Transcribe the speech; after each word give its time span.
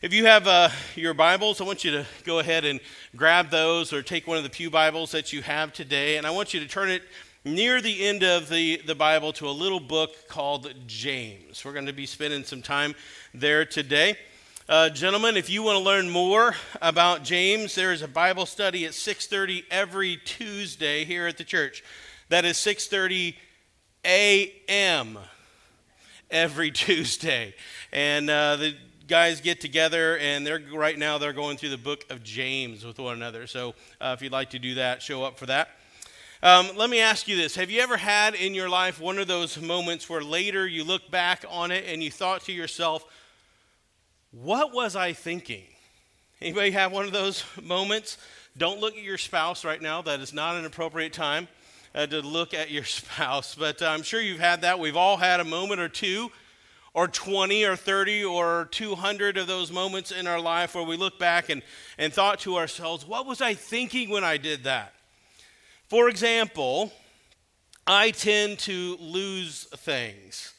If 0.00 0.14
you 0.14 0.26
have 0.26 0.46
uh, 0.46 0.68
your 0.94 1.12
Bibles, 1.12 1.60
I 1.60 1.64
want 1.64 1.82
you 1.82 1.90
to 1.90 2.06
go 2.22 2.38
ahead 2.38 2.64
and 2.64 2.78
grab 3.16 3.50
those 3.50 3.92
or 3.92 4.00
take 4.00 4.28
one 4.28 4.36
of 4.36 4.44
the 4.44 4.48
Pew 4.48 4.70
Bibles 4.70 5.10
that 5.10 5.32
you 5.32 5.42
have 5.42 5.72
today, 5.72 6.18
and 6.18 6.24
I 6.24 6.30
want 6.30 6.54
you 6.54 6.60
to 6.60 6.68
turn 6.68 6.88
it 6.88 7.02
near 7.44 7.80
the 7.80 8.06
end 8.06 8.22
of 8.22 8.48
the, 8.48 8.80
the 8.86 8.94
Bible 8.94 9.32
to 9.32 9.48
a 9.48 9.50
little 9.50 9.80
book 9.80 10.28
called 10.28 10.72
James. 10.86 11.64
We're 11.64 11.72
going 11.72 11.86
to 11.86 11.92
be 11.92 12.06
spending 12.06 12.44
some 12.44 12.62
time 12.62 12.94
there 13.34 13.64
today. 13.64 14.16
Uh, 14.68 14.88
gentlemen, 14.88 15.36
if 15.36 15.50
you 15.50 15.64
want 15.64 15.78
to 15.78 15.82
learn 15.82 16.08
more 16.08 16.54
about 16.80 17.24
James, 17.24 17.74
there 17.74 17.92
is 17.92 18.00
a 18.00 18.06
Bible 18.06 18.46
study 18.46 18.84
at 18.84 18.92
6:30 18.92 19.64
every 19.68 20.18
Tuesday 20.18 21.04
here 21.06 21.26
at 21.26 21.38
the 21.38 21.44
church. 21.44 21.82
That 22.28 22.44
is 22.44 22.56
6:30 22.58 23.34
a.m. 24.04 25.18
every 26.30 26.70
Tuesday, 26.86 27.56
and 27.90 28.30
uh, 28.30 28.54
the 28.54 28.76
guys 29.08 29.40
get 29.40 29.58
together 29.58 30.18
and 30.18 30.46
they're 30.46 30.60
right 30.70 30.98
now 30.98 31.16
they're 31.16 31.32
going 31.32 31.56
through 31.56 31.70
the 31.70 31.78
book 31.78 32.04
of 32.10 32.22
james 32.22 32.84
with 32.84 32.98
one 32.98 33.16
another. 33.16 33.46
So 33.46 33.74
uh, 34.02 34.14
if 34.14 34.22
you'd 34.22 34.32
like 34.32 34.50
to 34.50 34.58
do 34.58 34.74
that 34.74 35.00
show 35.00 35.24
up 35.24 35.38
for 35.38 35.46
that. 35.46 35.70
Um, 36.42 36.68
let 36.76 36.90
me 36.90 37.00
ask 37.00 37.26
you 37.26 37.34
this. 37.34 37.56
Have 37.56 37.70
you 37.70 37.80
ever 37.80 37.96
had 37.96 38.34
in 38.34 38.54
your 38.54 38.68
life 38.68 39.00
one 39.00 39.18
of 39.18 39.26
those 39.26 39.58
moments 39.60 40.10
where 40.10 40.20
later 40.20 40.66
you 40.66 40.84
look 40.84 41.10
back 41.10 41.44
on 41.48 41.70
it 41.70 41.86
and 41.88 42.02
you 42.02 42.10
thought 42.10 42.42
to 42.42 42.52
yourself 42.52 43.04
what 44.30 44.74
was 44.74 44.94
i 44.94 45.14
thinking? 45.14 45.64
Anybody 46.42 46.72
have 46.72 46.92
one 46.92 47.06
of 47.06 47.12
those 47.12 47.42
moments? 47.62 48.18
Don't 48.58 48.78
look 48.78 48.94
at 48.94 49.02
your 49.02 49.18
spouse 49.18 49.64
right 49.64 49.80
now. 49.80 50.02
That 50.02 50.20
is 50.20 50.34
not 50.34 50.56
an 50.56 50.66
appropriate 50.66 51.14
time 51.14 51.48
uh, 51.94 52.06
to 52.06 52.20
look 52.20 52.52
at 52.52 52.70
your 52.70 52.84
spouse. 53.00 53.54
But 53.54 53.80
uh, 53.80 53.86
i'm 53.86 54.02
sure 54.02 54.20
you've 54.20 54.38
had 54.38 54.60
that. 54.60 54.78
We've 54.78 54.96
all 54.96 55.16
had 55.16 55.40
a 55.40 55.44
moment 55.44 55.80
or 55.80 55.88
two 55.88 56.30
or 56.98 57.06
20 57.06 57.64
or 57.64 57.76
30 57.76 58.24
or 58.24 58.66
200 58.72 59.36
of 59.36 59.46
those 59.46 59.70
moments 59.70 60.10
in 60.10 60.26
our 60.26 60.40
life 60.40 60.74
where 60.74 60.82
we 60.82 60.96
look 60.96 61.16
back 61.16 61.48
and, 61.48 61.62
and 61.96 62.12
thought 62.12 62.40
to 62.40 62.56
ourselves, 62.56 63.06
what 63.06 63.24
was 63.24 63.40
I 63.40 63.54
thinking 63.54 64.10
when 64.10 64.24
I 64.24 64.36
did 64.36 64.64
that? 64.64 64.94
For 65.86 66.08
example, 66.08 66.92
I 67.86 68.10
tend 68.10 68.58
to 68.60 68.96
lose 68.98 69.68
things. 69.76 70.52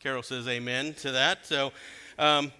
Carol 0.00 0.24
says 0.24 0.48
amen 0.48 0.94
to 0.94 1.12
that. 1.12 1.46
So, 1.46 1.70
um, 2.18 2.50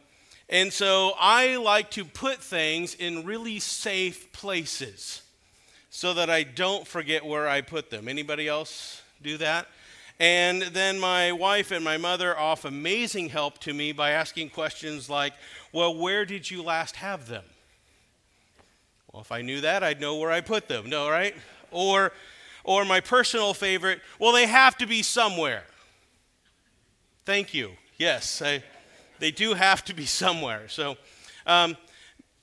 and 0.49 0.73
so 0.73 1.15
I 1.19 1.57
like 1.57 1.91
to 1.91 2.05
put 2.05 2.41
things 2.41 2.95
in 2.95 3.25
really 3.25 3.59
safe 3.59 4.33
places 4.33 5.23
so 5.91 6.15
that 6.15 6.31
I 6.31 6.45
don't 6.45 6.87
forget 6.87 7.27
where 7.27 7.49
I 7.49 7.61
put 7.61 7.91
them. 7.91 8.07
Anybody 8.07 8.47
else 8.47 9.03
do 9.21 9.37
that? 9.39 9.67
And 10.21 10.63
then 10.63 11.01
my 11.01 11.33
wife 11.33 11.73
and 11.73 11.85
my 11.85 11.97
mother 11.97 12.39
off 12.39 12.65
amazing 12.65 13.31
help 13.31 13.59
to 13.59 13.75
me 13.75 13.93
by 13.93 14.11
asking 14.11 14.51
questions 14.51 15.11
like, 15.11 15.33
Well, 15.73 15.95
where 15.97 16.25
did 16.25 16.51
you 16.51 16.63
last 16.63 16.97
have 16.97 17.27
them? 17.27 17.45
Well, 19.13 19.23
if 19.23 19.33
I 19.33 19.43
knew 19.43 19.61
that, 19.63 19.83
I'd 19.83 20.01
know 20.01 20.17
where 20.17 20.31
I 20.31 20.41
put 20.41 20.69
them, 20.69 20.89
no, 20.89 21.11
right? 21.11 21.35
Or, 21.71 22.13
or 22.63 22.85
my 22.85 23.01
personal 23.01 23.55
favorite, 23.55 24.01
Well, 24.21 24.33
they 24.33 24.47
have 24.47 24.79
to 24.79 24.87
be 24.87 25.03
somewhere. 25.03 25.65
Thank 27.25 27.53
you. 27.53 27.73
Yes, 27.99 28.41
I, 28.41 28.63
they 29.19 29.33
do 29.33 29.55
have 29.55 29.85
to 29.87 29.95
be 29.95 30.07
somewhere. 30.07 30.69
So, 30.69 30.97
um, 31.47 31.77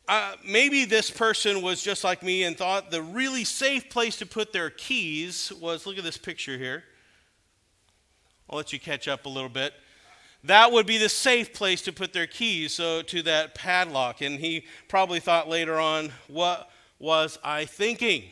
uh, 0.10 0.34
maybe 0.46 0.84
this 0.84 1.10
person 1.10 1.62
was 1.62 1.82
just 1.82 2.04
like 2.04 2.22
me 2.22 2.44
and 2.44 2.58
thought 2.58 2.92
the 2.92 3.02
really 3.02 3.46
safe 3.46 3.90
place 3.90 4.18
to 4.18 4.26
put 4.26 4.52
their 4.52 4.70
keys 4.70 5.54
was 5.62 5.86
look 5.86 5.98
at 5.98 6.04
this 6.04 6.18
picture 6.18 6.58
here 6.58 6.84
I'll 8.52 8.58
let 8.58 8.74
you 8.74 8.80
catch 8.80 9.08
up 9.08 9.26
a 9.26 9.30
little 9.30 9.50
bit. 9.50 9.74
That 10.44 10.74
would 10.74 10.86
be 10.86 10.98
the 10.98 11.08
safe 11.08 11.54
place 11.54 11.82
to 11.84 11.94
put 11.94 12.12
their 12.12 12.28
keys 12.28 12.74
so 12.74 13.02
to 13.04 13.22
that 13.22 13.56
padlock. 13.56 14.22
And 14.22 14.40
he 14.40 14.66
probably 14.90 15.22
thought 15.22 15.48
later 15.48 15.80
on, 15.80 16.12
what 16.28 16.70
was 17.00 17.40
I 17.46 17.64
thinking? 17.64 18.26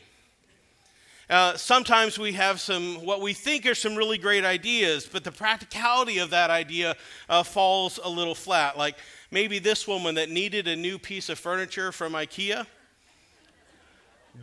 Uh, 1.30 1.56
sometimes 1.56 2.18
we 2.18 2.32
have 2.32 2.60
some, 2.60 2.96
what 2.96 3.22
we 3.22 3.32
think 3.32 3.64
are 3.64 3.74
some 3.74 3.94
really 3.94 4.18
great 4.18 4.44
ideas, 4.44 5.08
but 5.10 5.24
the 5.24 5.32
practicality 5.32 6.18
of 6.18 6.30
that 6.30 6.50
idea 6.50 6.96
uh, 7.28 7.42
falls 7.42 7.98
a 8.02 8.08
little 8.08 8.34
flat. 8.34 8.76
Like 8.76 8.96
maybe 9.30 9.58
this 9.58 9.88
woman 9.88 10.16
that 10.16 10.28
needed 10.28 10.68
a 10.68 10.76
new 10.76 10.98
piece 10.98 11.30
of 11.30 11.38
furniture 11.38 11.92
from 11.92 12.12
IKEA 12.12 12.66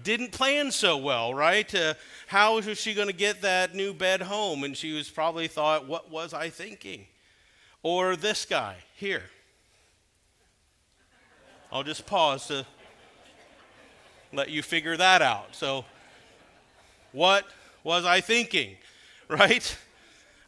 didn't 0.03 0.31
plan 0.31 0.72
so 0.72 0.97
well, 0.97 1.34
right? 1.34 1.74
Uh, 1.74 1.94
how 2.28 2.56
was 2.56 2.78
she 2.78 2.94
going 2.94 3.08
to 3.08 3.13
get 3.13 3.41
that 3.41 3.75
new 3.75 3.94
bed 3.94 4.22
home? 4.22 4.63
And 4.63 4.75
she 4.75 4.94
was 4.94 5.09
probably 5.09 5.47
thought, 5.47 5.88
what 5.88 6.12
was 6.12 6.34
I 6.34 6.50
thinking? 6.50 7.06
Or 7.84 8.16
this 8.16 8.46
guy 8.46 8.75
here. 8.96 9.24
I'll 11.72 11.84
just 11.84 12.06
pause 12.06 12.47
to 12.47 12.66
let 14.34 14.50
you 14.50 14.62
figure 14.62 14.97
that 14.97 15.22
out. 15.22 15.56
So, 15.56 15.85
what 17.12 17.46
was 17.84 18.06
I 18.06 18.22
thinking, 18.22 18.78
right? 19.28 19.78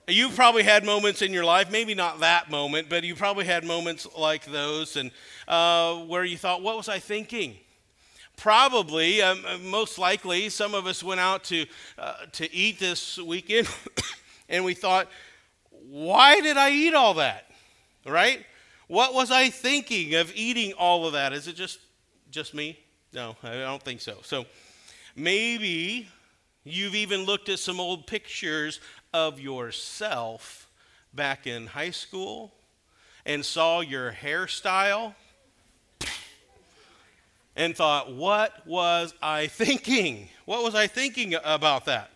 You 0.07 0.29
probably 0.29 0.63
had 0.63 0.85
moments 0.85 1.21
in 1.21 1.33
your 1.33 1.45
life, 1.45 1.71
maybe 1.71 1.93
not 1.93 2.21
that 2.21 2.49
moment, 2.49 2.89
but 2.89 3.03
you 3.03 3.15
probably 3.15 3.45
had 3.45 3.63
moments 3.63 4.07
like 4.17 4.45
those, 4.45 4.95
and 4.95 5.11
uh, 5.47 5.95
where 5.97 6.23
you 6.23 6.37
thought, 6.37 6.63
"What 6.63 6.77
was 6.77 6.89
I 6.89 6.99
thinking?" 6.99 7.57
Probably, 8.39 9.21
um, 9.21 9.43
uh, 9.45 9.57
most 9.57 9.99
likely, 9.99 10.49
some 10.49 10.73
of 10.73 10.87
us 10.87 11.03
went 11.03 11.19
out 11.19 11.43
to, 11.43 11.65
uh, 11.97 12.13
to 12.31 12.51
eat 12.53 12.79
this 12.79 13.17
weekend 13.17 13.67
and 14.49 14.63
we 14.63 14.73
thought, 14.73 15.07
why 15.89 16.39
did 16.39 16.57
I 16.57 16.71
eat 16.71 16.93
all 16.93 17.15
that? 17.15 17.51
Right? 18.05 18.45
What 18.87 19.13
was 19.13 19.29
I 19.29 19.49
thinking 19.49 20.15
of 20.15 20.31
eating 20.35 20.73
all 20.73 21.05
of 21.05 21.13
that? 21.13 21.33
Is 21.33 21.47
it 21.47 21.55
just, 21.55 21.79
just 22.31 22.53
me? 22.53 22.79
No, 23.13 23.35
I 23.43 23.55
don't 23.55 23.83
think 23.83 24.01
so. 24.01 24.19
So 24.23 24.45
maybe 25.15 26.07
you've 26.63 26.95
even 26.95 27.25
looked 27.25 27.49
at 27.49 27.59
some 27.59 27.79
old 27.79 28.07
pictures 28.07 28.79
of 29.13 29.39
yourself 29.39 30.69
back 31.13 31.45
in 31.45 31.67
high 31.67 31.91
school 31.91 32.53
and 33.25 33.43
saw 33.43 33.81
your 33.81 34.11
hairstyle 34.11 35.13
and 37.59 37.75
thought, 37.75 38.15
what 38.15 38.65
was 38.65 39.13
I 39.21 39.47
thinking? 39.47 40.29
What 40.45 40.63
was 40.63 40.73
I 40.73 40.87
thinking 40.87 41.35
about 41.43 41.85
that? 41.85 42.09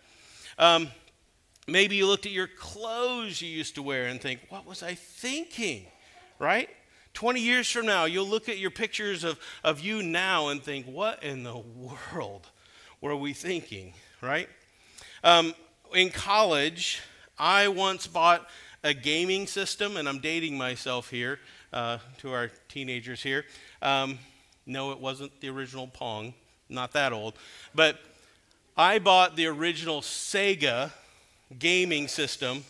Um, 0.58 0.88
maybe 1.68 1.96
you 1.96 2.06
looked 2.06 2.24
at 2.24 2.32
your 2.32 2.48
clothes 2.48 3.42
you 3.42 3.48
used 3.48 3.74
to 3.74 3.82
wear 3.82 4.06
and 4.06 4.20
think, 4.20 4.40
what 4.48 4.66
was 4.66 4.82
I 4.82 4.94
thinking? 4.94 5.84
Right? 6.38 6.70
20 7.12 7.40
years 7.40 7.70
from 7.70 7.84
now, 7.84 8.06
you'll 8.06 8.26
look 8.26 8.48
at 8.48 8.56
your 8.56 8.70
pictures 8.70 9.22
of, 9.22 9.38
of 9.62 9.80
you 9.80 10.02
now 10.02 10.48
and 10.48 10.62
think, 10.62 10.86
what 10.86 11.22
in 11.22 11.42
the 11.42 11.56
world 11.56 12.48
were 13.02 13.14
we 13.14 13.34
thinking? 13.34 13.92
Right? 14.22 14.48
Um, 15.22 15.54
in 15.94 16.08
college, 16.08 17.02
I 17.38 17.68
once 17.68 18.06
bought 18.06 18.48
a 18.82 18.94
gaming 18.94 19.46
system, 19.46 19.98
and 19.98 20.08
I'm 20.08 20.20
dating 20.20 20.56
myself 20.56 21.10
here 21.10 21.38
uh, 21.70 21.98
to 22.18 22.32
our 22.32 22.50
teenagers 22.68 23.22
here. 23.22 23.44
Um, 23.82 24.18
no, 24.66 24.92
it 24.92 24.98
wasn't 24.98 25.40
the 25.40 25.48
original 25.48 25.86
Pong, 25.86 26.34
not 26.68 26.92
that 26.92 27.12
old. 27.12 27.34
But 27.74 27.98
I 28.76 28.98
bought 28.98 29.36
the 29.36 29.46
original 29.46 30.00
Sega 30.00 30.90
gaming 31.58 32.08
system 32.08 32.64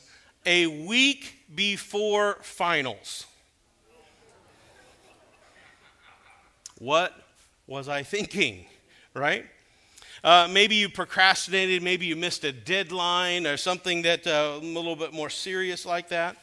a 0.44 0.66
week 0.66 1.44
before 1.55 2.38
finals. 2.43 3.27
What 6.78 7.15
was 7.66 7.88
I 7.88 8.03
thinking, 8.03 8.66
right? 9.15 9.47
Uh, 10.22 10.49
maybe 10.50 10.75
you 10.75 10.88
procrastinated, 10.88 11.82
maybe 11.82 12.06
you 12.06 12.16
missed 12.16 12.44
a 12.44 12.53
deadline 12.53 13.47
or 13.47 13.56
something 13.56 14.03
that 14.03 14.26
uh, 14.26 14.59
a 14.61 14.65
little 14.65 14.97
bit 14.97 15.12
more 15.12 15.31
serious 15.31 15.87
like 15.87 16.09
that. 16.09 16.37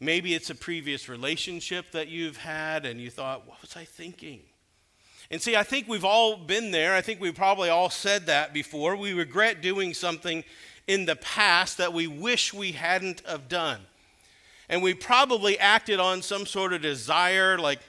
Maybe 0.00 0.34
it's 0.34 0.50
a 0.50 0.54
previous 0.54 1.08
relationship 1.08 1.92
that 1.92 2.08
you've 2.08 2.36
had 2.36 2.84
and 2.84 3.00
you 3.00 3.10
thought, 3.10 3.46
what 3.46 3.60
was 3.62 3.76
I 3.76 3.84
thinking? 3.84 4.40
And 5.30 5.40
see, 5.40 5.56
I 5.56 5.62
think 5.62 5.88
we've 5.88 6.04
all 6.04 6.36
been 6.36 6.70
there. 6.70 6.94
I 6.94 7.00
think 7.00 7.20
we've 7.20 7.34
probably 7.34 7.68
all 7.68 7.90
said 7.90 8.26
that 8.26 8.52
before. 8.52 8.94
We 8.96 9.12
regret 9.12 9.62
doing 9.62 9.94
something 9.94 10.44
in 10.86 11.06
the 11.06 11.16
past 11.16 11.78
that 11.78 11.92
we 11.92 12.06
wish 12.06 12.52
we 12.52 12.72
hadn't 12.72 13.22
have 13.26 13.48
done. 13.48 13.80
And 14.68 14.82
we 14.82 14.94
probably 14.94 15.58
acted 15.58 16.00
on 16.00 16.22
some 16.22 16.46
sort 16.46 16.72
of 16.72 16.82
desire, 16.82 17.58
like 17.58 17.80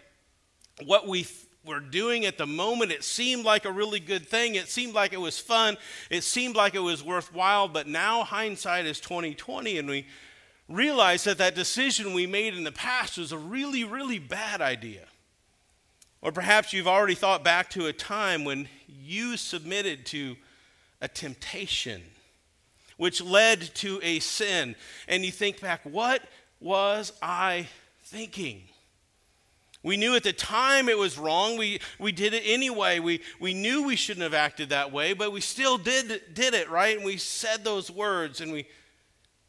what 0.83 1.07
we 1.07 1.27
were 1.65 1.79
doing 1.79 2.25
at 2.25 2.37
the 2.37 2.45
moment. 2.45 2.91
It 2.91 3.03
seemed 3.03 3.43
like 3.43 3.65
a 3.65 3.71
really 3.71 3.99
good 3.99 4.27
thing. 4.27 4.55
It 4.55 4.69
seemed 4.69 4.93
like 4.93 5.13
it 5.13 5.19
was 5.19 5.39
fun. 5.39 5.77
It 6.09 6.23
seemed 6.23 6.55
like 6.55 6.75
it 6.75 6.79
was 6.79 7.03
worthwhile. 7.03 7.67
But 7.67 7.87
now 7.87 8.23
hindsight 8.23 8.85
is 8.85 8.99
2020, 8.99 9.77
and 9.77 9.89
we 9.89 10.05
realize 10.69 11.23
that 11.25 11.37
that 11.37 11.55
decision 11.55 12.13
we 12.13 12.27
made 12.27 12.55
in 12.55 12.63
the 12.63 12.71
past 12.71 13.17
was 13.17 13.31
a 13.31 13.37
really, 13.37 13.83
really 13.83 14.19
bad 14.19 14.61
idea. 14.61 15.05
Or 16.25 16.31
perhaps 16.31 16.73
you've 16.73 16.87
already 16.87 17.13
thought 17.13 17.43
back 17.43 17.69
to 17.69 17.85
a 17.85 17.93
time 17.93 18.45
when 18.45 18.67
you 18.87 19.37
submitted 19.37 20.07
to 20.07 20.35
a 20.99 21.07
temptation 21.07 22.01
which 22.97 23.21
led 23.21 23.61
to 23.75 23.99
a 24.01 24.17
sin. 24.21 24.75
And 25.07 25.23
you 25.23 25.31
think 25.31 25.61
back, 25.61 25.81
what 25.83 26.23
was 26.59 27.13
I 27.21 27.67
thinking? 28.05 28.63
We 29.83 29.97
knew 29.97 30.15
at 30.15 30.23
the 30.23 30.33
time 30.33 30.89
it 30.89 30.97
was 30.97 31.15
wrong. 31.19 31.57
We, 31.57 31.79
we 31.99 32.11
did 32.11 32.33
it 32.33 32.41
anyway. 32.43 32.97
We, 32.97 33.21
we 33.39 33.53
knew 33.53 33.83
we 33.83 33.95
shouldn't 33.95 34.23
have 34.23 34.33
acted 34.33 34.69
that 34.69 34.91
way, 34.91 35.13
but 35.13 35.31
we 35.31 35.41
still 35.41 35.77
did, 35.77 36.33
did 36.33 36.55
it, 36.55 36.71
right? 36.71 36.95
And 36.97 37.05
we 37.05 37.17
said 37.17 37.63
those 37.63 37.91
words, 37.91 38.41
and 38.41 38.51
we 38.51 38.65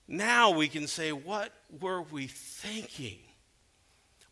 now 0.06 0.50
we 0.50 0.68
can 0.68 0.86
say, 0.88 1.10
What 1.10 1.52
were 1.80 2.02
we 2.02 2.26
thinking? 2.26 3.16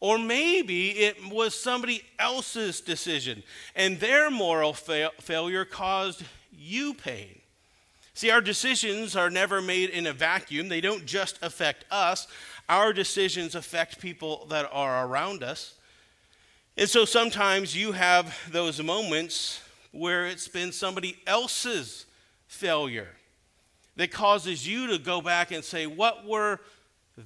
Or 0.00 0.18
maybe 0.18 0.90
it 0.90 1.16
was 1.30 1.54
somebody 1.54 2.02
else's 2.18 2.80
decision, 2.80 3.42
and 3.74 3.98
their 4.00 4.30
moral 4.30 4.72
fail- 4.72 5.12
failure 5.20 5.64
caused 5.64 6.22
you 6.52 6.94
pain. 6.94 7.40
See, 8.12 8.30
our 8.30 8.40
decisions 8.40 9.16
are 9.16 9.30
never 9.30 9.60
made 9.60 9.90
in 9.90 10.06
a 10.06 10.12
vacuum, 10.12 10.68
they 10.68 10.80
don't 10.80 11.04
just 11.04 11.38
affect 11.42 11.84
us. 11.90 12.28
Our 12.68 12.92
decisions 12.92 13.54
affect 13.54 14.00
people 14.00 14.46
that 14.50 14.68
are 14.72 15.06
around 15.06 15.42
us. 15.42 15.74
And 16.76 16.88
so 16.88 17.04
sometimes 17.04 17.76
you 17.76 17.92
have 17.92 18.36
those 18.50 18.82
moments 18.82 19.60
where 19.92 20.26
it's 20.26 20.48
been 20.48 20.72
somebody 20.72 21.16
else's 21.26 22.06
failure 22.46 23.10
that 23.96 24.10
causes 24.10 24.66
you 24.66 24.88
to 24.88 24.98
go 24.98 25.20
back 25.20 25.52
and 25.52 25.64
say, 25.64 25.86
What 25.86 26.24
were 26.26 26.60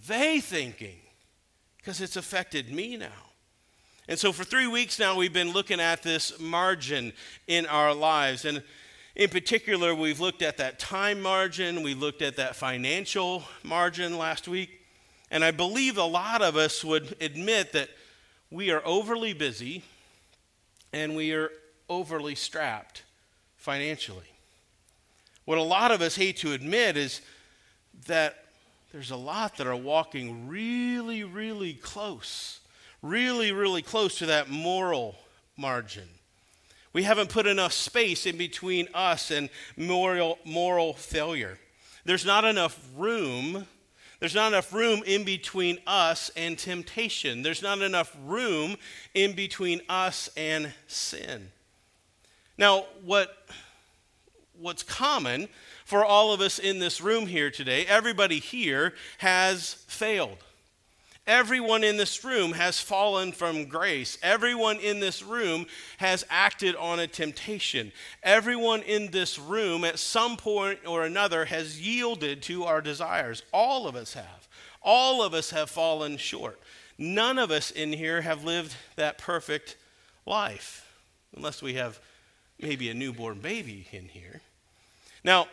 they 0.06 0.41
thinking? 0.41 0.99
Because 1.88 2.02
it's 2.02 2.17
affected 2.17 2.70
me 2.70 2.99
now. 2.99 3.31
And 4.08 4.19
so 4.19 4.31
for 4.31 4.44
three 4.44 4.67
weeks 4.67 4.99
now, 4.99 5.17
we've 5.17 5.32
been 5.32 5.55
looking 5.55 5.81
at 5.81 6.02
this 6.02 6.38
margin 6.38 7.14
in 7.46 7.64
our 7.64 7.94
lives. 7.94 8.44
And 8.44 8.62
in 9.17 9.31
particular, 9.31 9.94
we've 9.94 10.20
looked 10.20 10.43
at 10.43 10.58
that 10.58 10.79
time 10.79 11.23
margin, 11.23 11.82
we 11.82 11.94
looked 11.94 12.20
at 12.20 12.37
that 12.37 12.56
financial 12.56 13.43
margin 13.62 14.19
last 14.19 14.46
week. 14.46 14.82
And 15.31 15.43
I 15.43 15.50
believe 15.50 15.96
a 15.96 16.05
lot 16.05 16.43
of 16.43 16.56
us 16.56 16.85
would 16.85 17.17
admit 17.23 17.73
that 17.73 17.88
we 18.50 18.70
are 18.70 18.82
overly 18.84 19.32
busy 19.32 19.82
and 20.93 21.17
we 21.17 21.32
are 21.32 21.50
overly 21.88 22.34
strapped 22.34 23.02
financially. 23.56 24.29
What 25.46 25.56
a 25.56 25.62
lot 25.62 25.91
of 25.91 26.02
us 26.02 26.17
hate 26.17 26.37
to 26.38 26.52
admit 26.52 26.99
is 26.99 27.23
that 28.08 28.44
there's 28.93 29.11
a 29.11 29.17
lot 29.17 29.56
that 29.56 29.67
are 29.67 29.76
walking 29.76 30.49
really, 30.49 31.25
really 31.25 31.75
close, 31.75 32.61
really, 33.02 33.52
really 33.52 33.82
close 33.82 34.19
to 34.19 34.26
that 34.26 34.49
moral 34.49 35.17
margin. 35.56 36.08
We 36.93 37.02
haven't 37.02 37.31
put 37.31 37.46
enough 37.46 37.73
space 37.73 38.26
in 38.26 38.38
between 38.38 38.88
us 38.94 39.31
and 39.31 39.50
moral, 39.76 40.38
moral 40.44 40.94
failure. 40.94 41.58
There's 42.05 42.25
not 42.25 42.44
enough 42.44 42.79
room 42.96 43.67
there's 44.20 44.35
not 44.35 44.49
enough 44.49 44.73
room 44.73 45.02
in 45.06 45.25
between 45.25 45.79
us 45.87 46.31
and 46.37 46.58
temptation. 46.58 47.43
There's 47.43 47.62
not 47.62 47.81
enough 47.82 48.17
room 48.25 48.76
in 49.14 49.34
between 49.34 49.81
us 49.88 50.29
and 50.37 50.73
sin. 50.88 51.52
Now, 52.56 52.87
what, 53.05 53.46
what's 54.58 54.82
common 54.82 55.49
for 55.88 56.05
all 56.05 56.35
of 56.35 56.43
us 56.43 56.58
in 56.58 56.81
this 56.81 57.00
room 57.00 57.26
here 57.26 57.50
today, 57.50 57.87
everybody 57.87 58.40
here 58.40 58.93
has 59.17 59.73
failed. 59.87 60.37
Everyone 61.26 61.82
in 61.82 61.96
this 61.96 62.23
room 62.23 62.52
has 62.52 62.79
fallen 62.79 63.32
from 63.32 63.64
grace. 63.64 64.19
Everyone 64.23 64.76
in 64.81 65.00
this 65.00 65.23
room 65.23 65.64
has 65.96 66.26
acted 66.29 66.76
on 66.76 66.99
a 66.99 67.06
temptation. 67.06 67.90
Everyone 68.23 68.82
in 68.82 69.12
this 69.12 69.38
room, 69.38 69.82
at 69.82 69.99
some 69.99 70.37
point 70.37 70.81
or 70.87 71.05
another, 71.05 71.46
has 71.46 71.81
yielded 71.81 72.43
to 72.43 72.64
our 72.64 72.82
desires. 72.82 73.43
All 73.50 73.88
of 73.88 73.96
us 73.96 74.12
have. 74.12 74.46
All 74.82 75.23
of 75.23 75.32
us 75.32 75.49
have 75.52 75.70
fallen 75.70 76.19
short. 76.19 76.61
None 76.99 77.38
of 77.38 77.50
us 77.50 77.70
in 77.70 77.94
here 77.94 78.20
have 78.20 78.44
lived 78.44 78.76
that 78.96 79.17
perfect 79.17 79.79
life, 80.26 80.87
unless 81.34 81.62
we 81.62 81.75
have 81.75 81.99
maybe 82.61 82.91
a 82.91 82.94
newborn 82.94 83.38
baby 83.38 83.88
in 83.91 84.08
here. 84.08 84.43
Now, 85.25 85.49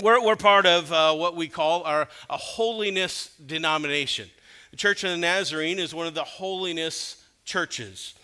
we're, 0.00 0.24
we're 0.24 0.36
part 0.36 0.66
of 0.66 0.92
uh, 0.92 1.14
what 1.14 1.36
we 1.36 1.48
call 1.48 1.82
our 1.84 2.08
a 2.30 2.36
holiness 2.36 3.30
denomination. 3.44 4.30
The 4.70 4.76
Church 4.76 5.04
of 5.04 5.10
the 5.10 5.18
Nazarene 5.18 5.78
is 5.78 5.94
one 5.94 6.06
of 6.06 6.14
the 6.14 6.24
holiness 6.24 7.24
churches. 7.44 8.14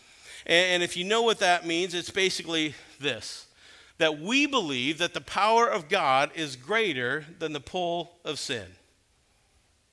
And 0.46 0.82
if 0.82 0.96
you 0.96 1.04
know 1.04 1.22
what 1.22 1.40
that 1.40 1.66
means, 1.66 1.92
it's 1.92 2.10
basically 2.10 2.74
this 3.00 3.44
that 3.98 4.20
we 4.20 4.46
believe 4.46 4.98
that 4.98 5.12
the 5.12 5.20
power 5.20 5.66
of 5.66 5.88
God 5.88 6.30
is 6.36 6.54
greater 6.54 7.26
than 7.40 7.52
the 7.52 7.60
pull 7.60 8.12
of 8.24 8.38
sin. 8.38 8.66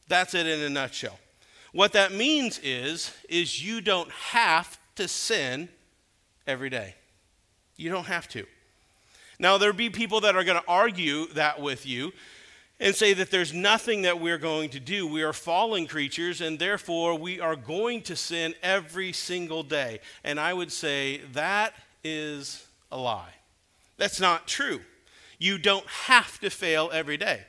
That's 0.07 0.35
it 0.35 0.45
in 0.45 0.61
a 0.61 0.69
nutshell. 0.69 1.17
What 1.73 1.93
that 1.93 2.13
means 2.13 2.59
is 2.59 3.11
is 3.27 3.63
you 3.63 3.81
don't 3.81 4.11
have 4.11 4.79
to 4.95 5.07
sin 5.07 5.69
every 6.47 6.69
day. 6.69 6.95
You 7.75 7.89
don't 7.89 8.05
have 8.05 8.29
to. 8.29 8.45
Now 9.39 9.57
there'll 9.57 9.75
be 9.75 9.89
people 9.89 10.21
that 10.21 10.35
are 10.35 10.43
going 10.43 10.59
to 10.59 10.67
argue 10.67 11.27
that 11.33 11.61
with 11.61 11.85
you 11.85 12.11
and 12.79 12.93
say 12.93 13.13
that 13.13 13.31
there's 13.31 13.53
nothing 13.53 14.01
that 14.01 14.19
we're 14.19 14.37
going 14.37 14.69
to 14.71 14.79
do. 14.79 15.07
We 15.07 15.23
are 15.23 15.33
fallen 15.33 15.87
creatures, 15.87 16.41
and 16.41 16.59
therefore 16.59 17.17
we 17.17 17.39
are 17.39 17.55
going 17.55 18.01
to 18.03 18.15
sin 18.15 18.53
every 18.61 19.13
single 19.13 19.63
day. 19.63 19.99
And 20.23 20.39
I 20.39 20.53
would 20.53 20.71
say 20.71 21.21
that 21.33 21.73
is 22.03 22.65
a 22.91 22.97
lie. 22.97 23.33
That's 23.97 24.19
not 24.19 24.47
true. 24.47 24.81
You 25.39 25.57
don't 25.57 25.87
have 25.87 26.39
to 26.39 26.49
fail 26.49 26.89
every 26.93 27.17
day. 27.17 27.41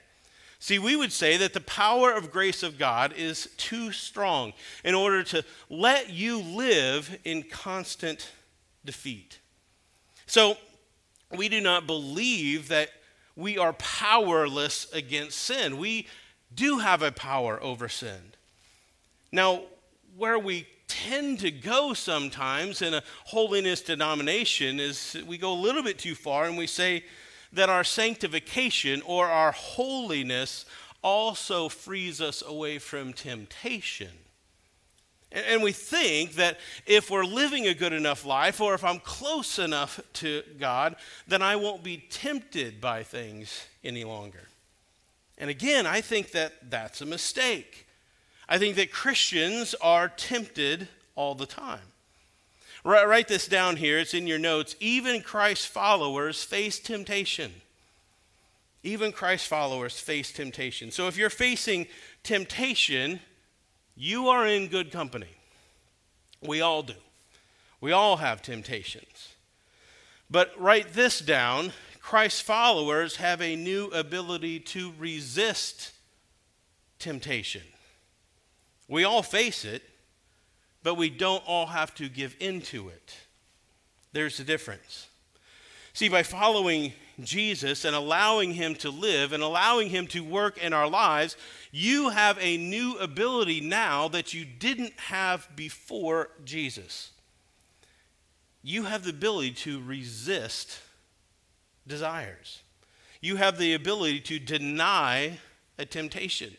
See, 0.58 0.78
we 0.78 0.96
would 0.96 1.12
say 1.12 1.36
that 1.36 1.52
the 1.52 1.60
power 1.60 2.12
of 2.12 2.32
grace 2.32 2.62
of 2.62 2.78
God 2.78 3.12
is 3.16 3.48
too 3.56 3.92
strong 3.92 4.52
in 4.84 4.94
order 4.94 5.22
to 5.24 5.44
let 5.68 6.10
you 6.10 6.40
live 6.40 7.18
in 7.24 7.42
constant 7.42 8.30
defeat. 8.84 9.38
So, 10.26 10.56
we 11.34 11.48
do 11.48 11.60
not 11.60 11.86
believe 11.86 12.68
that 12.68 12.90
we 13.34 13.58
are 13.58 13.72
powerless 13.74 14.90
against 14.92 15.38
sin. 15.38 15.78
We 15.78 16.06
do 16.54 16.78
have 16.78 17.02
a 17.02 17.12
power 17.12 17.62
over 17.62 17.88
sin. 17.88 18.32
Now, 19.32 19.62
where 20.16 20.38
we 20.38 20.66
tend 20.88 21.40
to 21.40 21.50
go 21.50 21.92
sometimes 21.92 22.80
in 22.80 22.94
a 22.94 23.02
holiness 23.24 23.82
denomination 23.82 24.80
is 24.80 25.16
we 25.26 25.36
go 25.36 25.52
a 25.52 25.60
little 25.60 25.82
bit 25.82 25.98
too 25.98 26.14
far 26.14 26.44
and 26.44 26.56
we 26.56 26.66
say 26.66 27.04
that 27.52 27.68
our 27.68 27.84
sanctification 27.84 29.02
or 29.02 29.26
our 29.26 29.52
holiness 29.52 30.64
also 31.02 31.68
frees 31.68 32.20
us 32.20 32.42
away 32.42 32.78
from 32.78 33.12
temptation. 33.12 34.10
And 35.32 35.62
we 35.62 35.72
think 35.72 36.34
that 36.34 36.58
if 36.86 37.10
we're 37.10 37.24
living 37.24 37.66
a 37.66 37.74
good 37.74 37.92
enough 37.92 38.24
life, 38.24 38.60
or 38.60 38.74
if 38.74 38.84
I'm 38.84 39.00
close 39.00 39.58
enough 39.58 40.00
to 40.14 40.42
God, 40.58 40.96
then 41.26 41.42
I 41.42 41.56
won't 41.56 41.82
be 41.82 42.04
tempted 42.10 42.80
by 42.80 43.02
things 43.02 43.66
any 43.82 44.04
longer. 44.04 44.48
And 45.36 45.50
again, 45.50 45.86
I 45.86 46.00
think 46.00 46.30
that 46.30 46.70
that's 46.70 47.00
a 47.00 47.06
mistake. 47.06 47.86
I 48.48 48.58
think 48.58 48.76
that 48.76 48.92
Christians 48.92 49.74
are 49.80 50.08
tempted 50.08 50.88
all 51.16 51.34
the 51.34 51.46
time. 51.46 51.80
Write 52.84 53.26
this 53.26 53.48
down 53.48 53.76
here, 53.76 53.98
it's 53.98 54.14
in 54.14 54.28
your 54.28 54.38
notes. 54.38 54.76
Even 54.78 55.20
Christ's 55.20 55.66
followers 55.66 56.44
face 56.44 56.78
temptation. 56.78 57.52
Even 58.84 59.10
Christ's 59.10 59.48
followers 59.48 59.98
face 59.98 60.30
temptation. 60.30 60.92
So 60.92 61.08
if 61.08 61.16
you're 61.16 61.28
facing 61.28 61.88
temptation, 62.22 63.18
you 63.96 64.28
are 64.28 64.46
in 64.46 64.68
good 64.68 64.92
company. 64.92 65.30
We 66.40 66.60
all 66.60 66.82
do. 66.82 66.94
We 67.80 67.92
all 67.92 68.18
have 68.18 68.42
temptations. 68.42 69.34
But 70.30 70.52
write 70.58 70.92
this 70.92 71.20
down 71.20 71.72
Christ's 72.00 72.40
followers 72.40 73.16
have 73.16 73.42
a 73.42 73.56
new 73.56 73.86
ability 73.86 74.60
to 74.60 74.92
resist 74.96 75.90
temptation. 77.00 77.62
We 78.86 79.02
all 79.02 79.24
face 79.24 79.64
it, 79.64 79.82
but 80.84 80.94
we 80.94 81.10
don't 81.10 81.42
all 81.48 81.66
have 81.66 81.94
to 81.96 82.08
give 82.08 82.36
into 82.38 82.88
it. 82.88 83.16
There's 84.12 84.38
a 84.38 84.44
difference. 84.44 85.08
See, 85.94 86.08
by 86.08 86.22
following 86.22 86.92
Jesus 87.20 87.84
and 87.84 87.96
allowing 87.96 88.54
Him 88.54 88.74
to 88.76 88.90
live 88.90 89.32
and 89.32 89.42
allowing 89.42 89.88
Him 89.88 90.06
to 90.08 90.20
work 90.20 90.58
in 90.58 90.72
our 90.72 90.88
lives, 90.88 91.36
you 91.72 92.10
have 92.10 92.38
a 92.40 92.56
new 92.56 92.96
ability 92.98 93.60
now 93.60 94.08
that 94.08 94.34
you 94.34 94.44
didn't 94.44 94.92
have 94.98 95.48
before 95.56 96.30
Jesus. 96.44 97.10
You 98.62 98.84
have 98.84 99.04
the 99.04 99.10
ability 99.10 99.52
to 99.52 99.82
resist 99.82 100.80
desires, 101.86 102.62
you 103.20 103.36
have 103.36 103.58
the 103.58 103.74
ability 103.74 104.20
to 104.20 104.38
deny 104.38 105.38
a 105.78 105.84
temptation. 105.84 106.56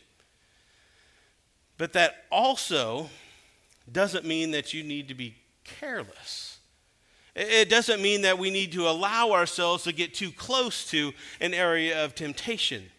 But 1.76 1.92
that 1.92 2.24
also 2.30 3.08
doesn't 3.90 4.24
mean 4.24 4.50
that 4.50 4.74
you 4.74 4.82
need 4.82 5.08
to 5.08 5.14
be 5.14 5.36
careless. 5.64 6.57
It 7.38 7.70
doesn't 7.70 8.02
mean 8.02 8.22
that 8.22 8.36
we 8.36 8.50
need 8.50 8.72
to 8.72 8.88
allow 8.88 9.30
ourselves 9.30 9.84
to 9.84 9.92
get 9.92 10.12
too 10.12 10.32
close 10.32 10.90
to 10.90 11.12
an 11.40 11.54
area 11.54 12.04
of 12.04 12.16
temptation. 12.16 12.90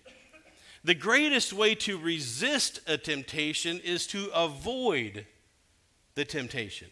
The 0.86 0.96
greatest 0.96 1.52
way 1.52 1.76
to 1.76 1.98
resist 1.98 2.80
a 2.88 2.98
temptation 2.98 3.82
is 3.84 4.08
to 4.08 4.30
avoid 4.34 5.26
the 6.16 6.24
temptation. 6.24 6.88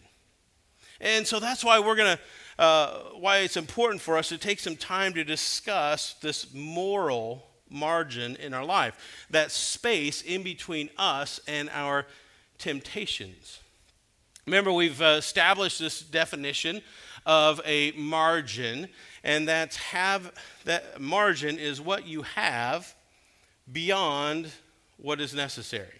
And 0.99 1.25
so 1.25 1.39
that's 1.39 1.63
why 1.63 1.79
we're 1.79 1.95
going 1.95 2.17
to, 2.17 2.61
uh, 2.61 2.99
why 3.17 3.37
it's 3.37 3.55
important 3.55 4.01
for 4.01 4.17
us 4.17 4.27
to 4.27 4.37
take 4.37 4.59
some 4.59 4.75
time 4.75 5.13
to 5.13 5.23
discuss 5.23 6.15
this 6.15 6.53
moral 6.53 7.47
margin 7.69 8.35
in 8.35 8.53
our 8.53 8.65
life, 8.65 9.25
that 9.29 9.51
space 9.51 10.21
in 10.21 10.43
between 10.43 10.89
us 10.97 11.39
and 11.47 11.69
our 11.69 12.07
temptations. 12.57 13.59
Remember, 14.45 14.73
we've 14.73 15.01
uh, 15.01 15.15
established 15.17 15.79
this 15.79 16.01
definition 16.01 16.81
of 17.27 17.61
a 17.65 17.91
margin, 17.91 18.87
and 19.21 19.47
that's 19.47 19.75
have 19.75 20.31
that 20.63 20.99
margin 20.99 21.59
is 21.59 21.81
what 21.81 22.07
you 22.07 22.21
have 22.23 22.95
beyond 23.71 24.49
what 24.95 25.19
is 25.19 25.35
necessary. 25.35 25.99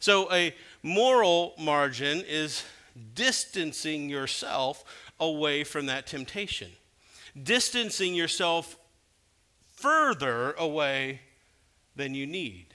So, 0.00 0.30
a 0.32 0.54
moral 0.82 1.54
margin 1.56 2.24
is 2.26 2.64
distancing 3.14 4.10
yourself 4.10 4.84
away 5.20 5.62
from 5.62 5.86
that 5.86 6.06
temptation, 6.06 6.70
distancing 7.40 8.14
yourself 8.14 8.76
further 9.76 10.52
away 10.52 11.20
than 11.94 12.14
you 12.14 12.26
need. 12.26 12.66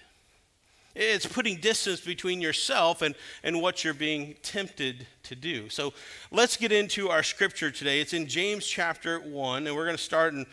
It's 0.96 1.26
putting 1.26 1.58
distance 1.58 2.00
between 2.00 2.40
yourself 2.40 3.02
and, 3.02 3.16
and 3.44 3.62
what 3.62 3.84
you're 3.84 3.94
being 3.94 4.36
tempted 4.42 5.06
to 5.24 5.36
do. 5.36 5.68
So 5.68 5.94
let's 6.32 6.56
get 6.56 6.72
into 6.72 7.10
our 7.10 7.22
scripture 7.22 7.70
today. 7.70 8.00
It's 8.00 8.14
in 8.14 8.28
James 8.28 8.66
chapter 8.66 9.20
1, 9.20 9.68
and 9.68 9.76
we're 9.76 9.84
going 9.84 9.98
to 9.98 10.02
start 10.02 10.34
in 10.34 10.46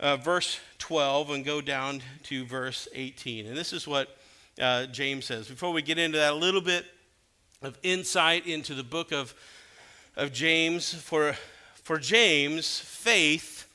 uh, 0.00 0.16
verse 0.16 0.58
12 0.78 1.30
and 1.30 1.44
go 1.44 1.60
down 1.60 2.00
to 2.24 2.46
verse 2.46 2.88
18. 2.94 3.46
And 3.46 3.54
this 3.54 3.74
is 3.74 3.86
what 3.86 4.16
uh, 4.58 4.86
James 4.86 5.26
says. 5.26 5.48
Before 5.48 5.70
we 5.70 5.82
get 5.82 5.98
into 5.98 6.16
that, 6.16 6.32
a 6.32 6.36
little 6.36 6.62
bit 6.62 6.86
of 7.60 7.78
insight 7.82 8.46
into 8.46 8.74
the 8.74 8.82
book 8.82 9.12
of, 9.12 9.34
of 10.16 10.32
James. 10.32 10.94
For, 10.94 11.34
for 11.74 11.98
James, 11.98 12.78
faith, 12.78 13.68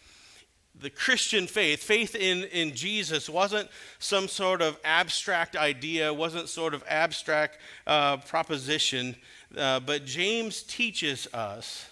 the 0.85 0.91
Christian 0.91 1.47
faith, 1.47 1.81
faith 1.81 2.13
in, 2.13 2.43
in 2.43 2.75
Jesus, 2.75 3.27
wasn't 3.27 3.67
some 3.97 4.27
sort 4.27 4.61
of 4.61 4.77
abstract 4.85 5.55
idea, 5.55 6.13
wasn't 6.13 6.47
sort 6.47 6.75
of 6.75 6.83
abstract 6.87 7.57
uh, 7.87 8.17
proposition, 8.17 9.15
uh, 9.57 9.79
but 9.79 10.05
James 10.05 10.61
teaches 10.61 11.27
us 11.33 11.89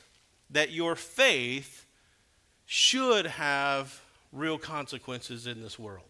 that 0.51 0.69
your 0.69 0.95
faith 0.95 1.87
should 2.67 3.25
have 3.25 3.99
real 4.31 4.59
consequences 4.59 5.47
in 5.47 5.63
this 5.63 5.79
world. 5.79 6.05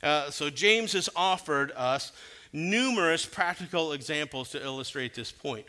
Uh, 0.00 0.30
so 0.30 0.50
James 0.50 0.92
has 0.92 1.08
offered 1.16 1.72
us 1.74 2.12
numerous 2.52 3.26
practical 3.26 3.90
examples 3.92 4.50
to 4.50 4.62
illustrate 4.62 5.16
this 5.16 5.32
point. 5.32 5.66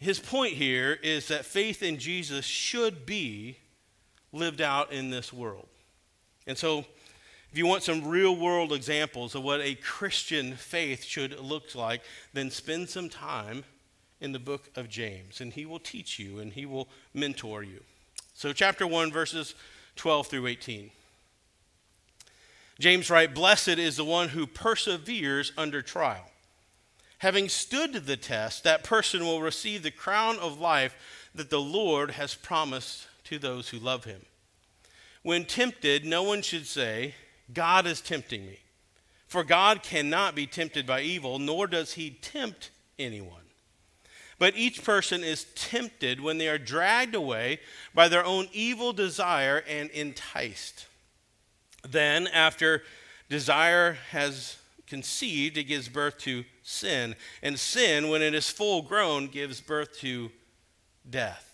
His 0.00 0.18
point 0.18 0.54
here 0.54 0.98
is 1.04 1.28
that 1.28 1.44
faith 1.44 1.84
in 1.84 1.98
Jesus 1.98 2.44
should 2.44 3.06
be 3.06 3.58
lived 4.32 4.60
out 4.60 4.92
in 4.92 5.10
this 5.10 5.32
world. 5.32 5.68
And 6.46 6.56
so, 6.56 6.84
if 7.50 7.58
you 7.58 7.66
want 7.66 7.82
some 7.82 8.06
real 8.06 8.34
world 8.34 8.72
examples 8.72 9.34
of 9.34 9.42
what 9.42 9.60
a 9.60 9.74
Christian 9.74 10.54
faith 10.56 11.04
should 11.04 11.38
look 11.38 11.74
like, 11.74 12.02
then 12.32 12.50
spend 12.50 12.88
some 12.88 13.10
time 13.10 13.64
in 14.20 14.32
the 14.32 14.38
book 14.38 14.70
of 14.74 14.88
James, 14.88 15.40
and 15.40 15.52
he 15.52 15.66
will 15.66 15.78
teach 15.78 16.18
you 16.18 16.38
and 16.38 16.52
he 16.52 16.64
will 16.64 16.88
mentor 17.12 17.62
you. 17.62 17.80
So, 18.34 18.52
chapter 18.52 18.86
1, 18.86 19.12
verses 19.12 19.54
12 19.96 20.28
through 20.28 20.46
18. 20.46 20.90
James 22.78 23.10
writes, 23.10 23.34
Blessed 23.34 23.68
is 23.68 23.96
the 23.96 24.04
one 24.04 24.30
who 24.30 24.46
perseveres 24.46 25.52
under 25.58 25.82
trial. 25.82 26.30
Having 27.18 27.50
stood 27.50 27.92
the 27.92 28.16
test, 28.16 28.64
that 28.64 28.82
person 28.82 29.24
will 29.24 29.42
receive 29.42 29.82
the 29.82 29.90
crown 29.90 30.38
of 30.38 30.58
life 30.58 30.94
that 31.34 31.50
the 31.50 31.60
Lord 31.60 32.12
has 32.12 32.34
promised 32.34 33.06
to 33.32 33.38
those 33.38 33.70
who 33.70 33.78
love 33.78 34.04
him. 34.04 34.20
When 35.22 35.46
tempted, 35.46 36.04
no 36.04 36.22
one 36.22 36.42
should 36.42 36.66
say, 36.66 37.14
God 37.52 37.86
is 37.86 38.02
tempting 38.02 38.44
me. 38.44 38.58
For 39.26 39.42
God 39.42 39.82
cannot 39.82 40.34
be 40.34 40.46
tempted 40.46 40.86
by 40.86 41.00
evil, 41.00 41.38
nor 41.38 41.66
does 41.66 41.94
he 41.94 42.10
tempt 42.10 42.70
anyone. 42.98 43.40
But 44.38 44.54
each 44.54 44.84
person 44.84 45.24
is 45.24 45.46
tempted 45.54 46.20
when 46.20 46.36
they 46.36 46.48
are 46.48 46.58
dragged 46.58 47.14
away 47.14 47.60
by 47.94 48.08
their 48.08 48.24
own 48.24 48.48
evil 48.52 48.92
desire 48.92 49.64
and 49.66 49.88
enticed. 49.90 50.86
Then, 51.88 52.26
after 52.26 52.82
desire 53.30 53.94
has 54.10 54.58
conceived, 54.86 55.56
it 55.56 55.64
gives 55.64 55.88
birth 55.88 56.18
to 56.18 56.44
sin. 56.62 57.16
And 57.42 57.58
sin, 57.58 58.10
when 58.10 58.20
it 58.20 58.34
is 58.34 58.50
full 58.50 58.82
grown, 58.82 59.28
gives 59.28 59.62
birth 59.62 59.98
to 60.00 60.30
death. 61.08 61.51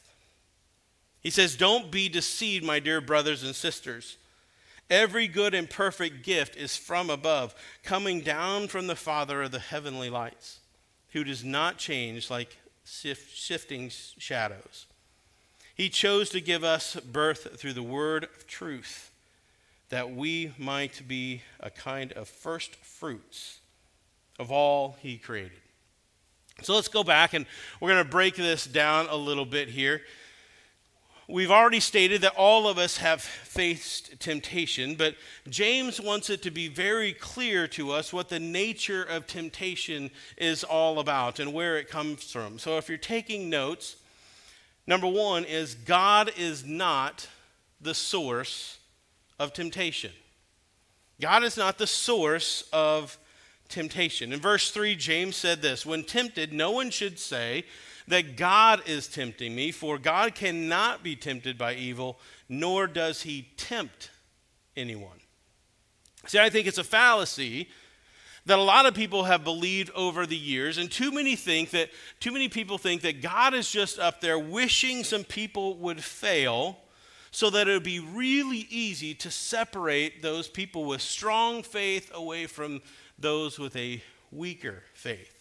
He 1.21 1.31
says, 1.31 1.57
Don't 1.57 1.91
be 1.91 2.09
deceived, 2.09 2.65
my 2.65 2.81
dear 2.81 3.01
brothers 3.01 3.43
and 3.43 3.55
sisters. 3.55 4.17
Every 4.91 5.29
good 5.29 5.55
and 5.55 5.69
perfect 5.69 6.25
gift 6.25 6.57
is 6.57 6.77
from 6.77 7.11
above, 7.11 7.55
coming 7.83 8.21
down 8.21 8.69
from 8.69 8.87
the 8.87 8.97
Father 8.97 9.43
of 9.43 9.51
the 9.51 9.59
heavenly 9.59 10.09
lights, 10.09 10.61
who 11.13 11.25
does 11.25 11.45
not 11.45 11.77
change 11.77 12.31
like 12.31 12.57
shifting 12.85 13.91
shadows. 13.91 14.87
He 15.75 15.89
chose 15.89 16.31
to 16.31 16.41
give 16.41 16.65
us 16.65 16.97
birth 16.97 17.61
through 17.61 17.75
the 17.75 17.83
word 17.83 18.25
of 18.25 18.47
truth 18.47 19.11
that 19.91 20.11
we 20.11 20.53
might 20.59 21.07
be 21.07 21.43
a 21.61 21.71
kind 21.71 22.13
of 22.13 22.29
first 22.29 22.75
fruits 22.77 23.61
of 24.39 24.51
all 24.51 24.97
he 25.01 25.19
created. 25.19 25.61
So 26.63 26.75
let's 26.75 26.89
go 26.89 27.05
back 27.05 27.35
and 27.35 27.47
we're 27.81 27.91
going 27.91 28.05
to 28.05 28.11
break 28.11 28.35
this 28.35 28.67
down 28.67 29.07
a 29.09 29.17
little 29.17 29.47
bit 29.47 29.69
here. 29.69 30.03
We've 31.31 31.51
already 31.51 31.81
stated 31.81 32.23
that 32.23 32.37
all 32.37 32.67
of 32.67 32.79
us 32.79 32.97
have 32.97 33.21
faced 33.21 34.19
temptation, 34.19 34.95
but 34.95 35.15
James 35.47 36.01
wants 36.01 36.31
it 36.31 36.41
to 36.45 36.51
be 36.51 36.69
very 36.69 37.13
clear 37.13 37.69
to 37.69 37.93
us 37.93 38.15
what 38.15 38.31
the 38.31 38.41
nature 38.41 39.03
of 39.03 39.27
temptation 39.27 40.11
is 40.39 40.65
all 40.65 40.99
about 40.99 41.39
and 41.39 41.53
where 41.53 41.77
it 41.77 41.91
comes 41.91 42.33
from. 42.33 42.59
So 42.59 42.79
if 42.79 42.89
you're 42.89 42.97
taking 42.97 43.51
notes, 43.51 43.97
number 44.87 45.07
one 45.07 45.45
is 45.45 45.75
God 45.75 46.33
is 46.39 46.65
not 46.65 47.29
the 47.79 47.93
source 47.93 48.79
of 49.39 49.53
temptation. 49.53 50.13
God 51.21 51.45
is 51.45 51.59
not 51.59 51.77
the 51.77 51.87
source 51.87 52.67
of 52.73 53.19
temptation. 53.69 54.33
In 54.33 54.41
verse 54.41 54.71
3, 54.71 54.97
James 54.97 55.37
said 55.37 55.61
this 55.61 55.85
When 55.85 56.05
tempted, 56.05 56.55
no 56.55 56.71
one 56.71 56.89
should 56.89 57.19
say 57.19 57.65
that 58.09 58.37
God 58.37 58.83
is 58.87 59.07
tempting 59.07 59.55
me, 59.55 59.71
for 59.71 59.99
God 59.99 60.35
cannot 60.35 61.03
be 61.03 61.15
tempted 61.15 61.57
by 61.57 61.75
evil, 61.75 62.19
nor 62.49 62.87
does 62.87 63.23
he 63.23 63.49
tempt 63.57 64.11
anyone. 64.77 65.21
See, 66.27 66.39
I 66.39 66.51
think 66.51 66.67
it's 66.67 66.79
a 66.79 66.85
fallacy 66.85 67.69
that 68.47 68.59
a 68.59 68.63
lot 68.63 68.87
of 68.87 68.95
people 68.95 69.25
have 69.25 69.45
believed 69.45 69.91
over 69.91 70.27
the 70.27 70.37
years 70.37 70.79
and 70.79 70.91
too 70.91 71.13
many 71.13 71.37
think 71.37 71.71
that 71.71 71.91
too 72.19 72.33
many 72.33 72.49
people 72.49 72.79
think 72.79 73.03
that 73.03 73.21
God 73.21 73.53
is 73.53 73.71
just 73.71 73.99
up 73.99 74.21
there 74.21 74.39
wishing 74.39 75.05
some 75.05 75.23
people 75.23 75.77
would 75.77 76.03
fail 76.03 76.79
so 77.31 77.51
that 77.51 77.69
it 77.69 77.73
would 77.73 77.83
be 77.83 78.01
really 78.01 78.67
easy 78.71 79.15
to 79.15 79.31
separate 79.31 80.23
those 80.23 80.49
people 80.49 80.87
with 80.87 81.03
strong 81.03 81.63
faith 81.63 82.11
away 82.15 82.47
from 82.47 82.81
those 83.19 83.59
with 83.59 83.77
a 83.77 84.03
weaker 84.33 84.83
faith. 84.95 85.38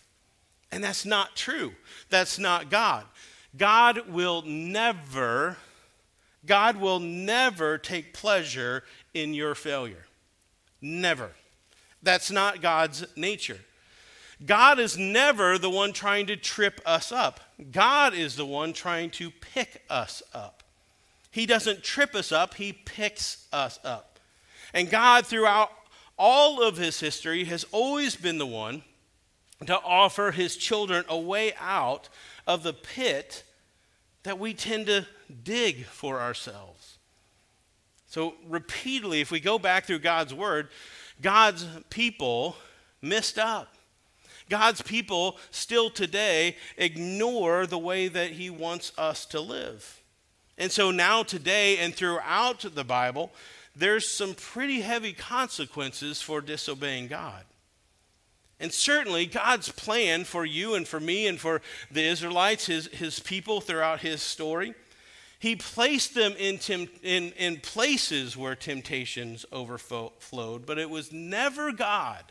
And 0.71 0.83
that's 0.83 1.05
not 1.05 1.35
true. 1.35 1.73
That's 2.09 2.37
not 2.37 2.69
God. 2.69 3.05
God 3.55 4.09
will 4.09 4.41
never 4.43 5.57
God 6.45 6.77
will 6.77 6.99
never 6.99 7.77
take 7.77 8.13
pleasure 8.13 8.83
in 9.13 9.33
your 9.33 9.53
failure. 9.53 10.05
Never. 10.81 11.31
That's 12.01 12.31
not 12.31 12.61
God's 12.61 13.05
nature. 13.17 13.59
God 14.45 14.79
is 14.79 14.97
never 14.97 15.57
the 15.57 15.69
one 15.69 15.93
trying 15.93 16.27
to 16.27 16.37
trip 16.37 16.79
us 16.85 17.11
up. 17.11 17.39
God 17.71 18.13
is 18.13 18.35
the 18.35 18.45
one 18.45 18.71
trying 18.71 19.09
to 19.11 19.29
pick 19.29 19.83
us 19.89 20.23
up. 20.33 20.63
He 21.31 21.45
doesn't 21.45 21.83
trip 21.83 22.15
us 22.15 22.31
up, 22.31 22.53
He 22.53 22.71
picks 22.71 23.45
us 23.51 23.79
up. 23.83 24.19
And 24.73 24.89
God, 24.89 25.25
throughout 25.25 25.71
all 26.17 26.61
of 26.61 26.77
His 26.77 26.99
history, 26.99 27.45
has 27.45 27.65
always 27.71 28.15
been 28.15 28.37
the 28.37 28.45
one 28.45 28.83
to 29.65 29.79
offer 29.81 30.31
His 30.31 30.55
children 30.55 31.03
a 31.09 31.17
way 31.17 31.53
out 31.59 32.09
of 32.45 32.63
the 32.63 32.73
pit 32.73 33.43
that 34.23 34.39
we 34.39 34.53
tend 34.53 34.87
to 34.87 35.07
dig 35.43 35.85
for 35.85 36.19
ourselves. 36.19 36.97
So, 38.07 38.35
repeatedly, 38.47 39.21
if 39.21 39.31
we 39.31 39.39
go 39.39 39.59
back 39.59 39.85
through 39.85 39.99
God's 39.99 40.33
Word, 40.33 40.69
God's 41.21 41.65
people 41.89 42.55
messed 43.01 43.39
up. 43.39 43.75
God's 44.49 44.81
people 44.81 45.37
still 45.51 45.89
today 45.89 46.55
ignore 46.77 47.65
the 47.65 47.77
way 47.77 48.07
that 48.07 48.31
He 48.31 48.49
wants 48.49 48.93
us 48.97 49.25
to 49.27 49.41
live. 49.41 50.01
And 50.57 50.71
so 50.71 50.89
now, 50.89 51.23
today, 51.23 51.77
and 51.77 51.93
throughout 51.93 52.65
the 52.73 52.83
Bible, 52.83 53.31
there's 53.75 54.09
some 54.09 54.33
pretty 54.33 54.81
heavy 54.81 55.13
consequences 55.13 56.21
for 56.21 56.41
disobeying 56.41 57.07
God. 57.07 57.43
And 58.59 58.73
certainly, 58.73 59.27
God's 59.27 59.71
plan 59.71 60.23
for 60.23 60.45
you 60.45 60.73
and 60.73 60.87
for 60.87 60.99
me 60.99 61.27
and 61.27 61.39
for 61.39 61.61
the 61.91 62.03
Israelites, 62.03 62.65
his, 62.65 62.87
his 62.87 63.19
people 63.19 63.61
throughout 63.61 63.99
his 63.99 64.21
story, 64.21 64.73
he 65.39 65.55
placed 65.55 66.15
them 66.15 66.33
in, 66.39 66.57
tem- 66.57 66.89
in, 67.03 67.31
in 67.33 67.57
places 67.57 68.35
where 68.35 68.55
temptations 68.55 69.45
overflowed, 69.51 70.65
but 70.65 70.79
it 70.79 70.89
was 70.89 71.11
never 71.11 71.71
God. 71.71 72.23